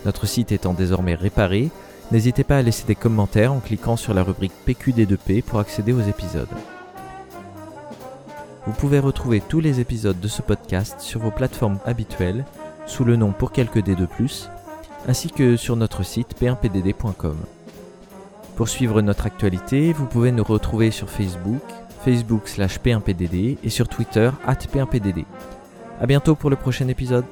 [0.06, 1.70] Notre site étant désormais réparé,
[2.10, 6.00] n'hésitez pas à laisser des commentaires en cliquant sur la rubrique PQD2P pour accéder aux
[6.00, 6.48] épisodes.
[8.66, 12.46] Vous pouvez retrouver tous les épisodes de ce podcast sur vos plateformes habituelles
[12.86, 14.50] sous le nom pour quelques D de plus,
[15.08, 17.38] ainsi que sur notre site p1pdd.com.
[18.56, 21.64] Pour suivre notre actualité, vous pouvez nous retrouver sur Facebook,
[22.04, 25.26] Facebook slash P1PDD et sur Twitter at P1PDD.
[26.00, 27.26] A bientôt pour le prochain épisode.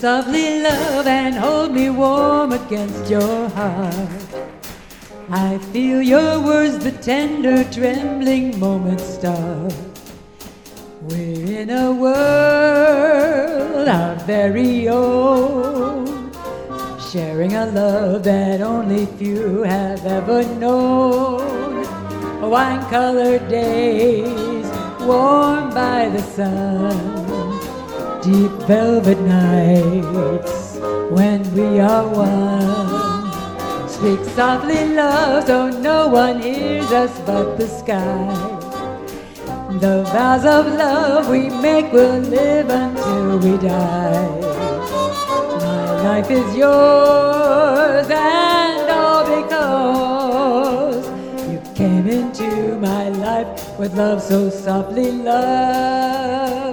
[0.00, 4.24] Softly, love, and hold me warm against your heart.
[5.28, 9.74] I feel your words, the tender, trembling moments start.
[11.02, 16.32] We're in a world our very own,
[17.12, 21.84] sharing a love that only few have ever known.
[22.40, 24.66] Wine colored days,
[25.02, 27.19] warmed by the sun
[28.22, 30.76] deep velvet nights
[31.10, 33.88] when we are one.
[33.88, 38.28] Speak softly, love, so no one hears us but the sky.
[39.80, 44.40] The vows of love we make will live until we die.
[45.60, 51.06] My life is yours, and all because
[51.50, 56.69] you came into my life with love so softly, love.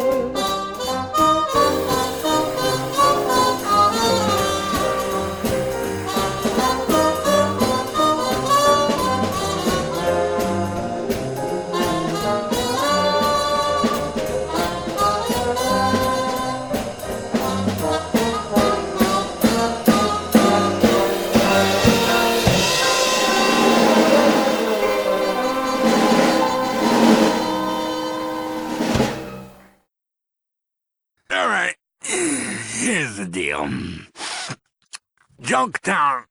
[35.68, 36.24] Junktown,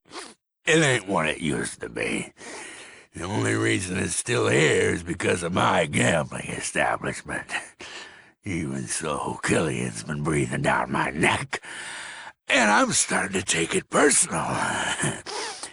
[0.65, 2.33] it ain't what it used to be.
[3.15, 7.47] The only reason it's still here is because of my gambling establishment.
[8.45, 11.61] Even so, Killian's been breathing down my neck,
[12.49, 14.47] and I'm starting to take it personal.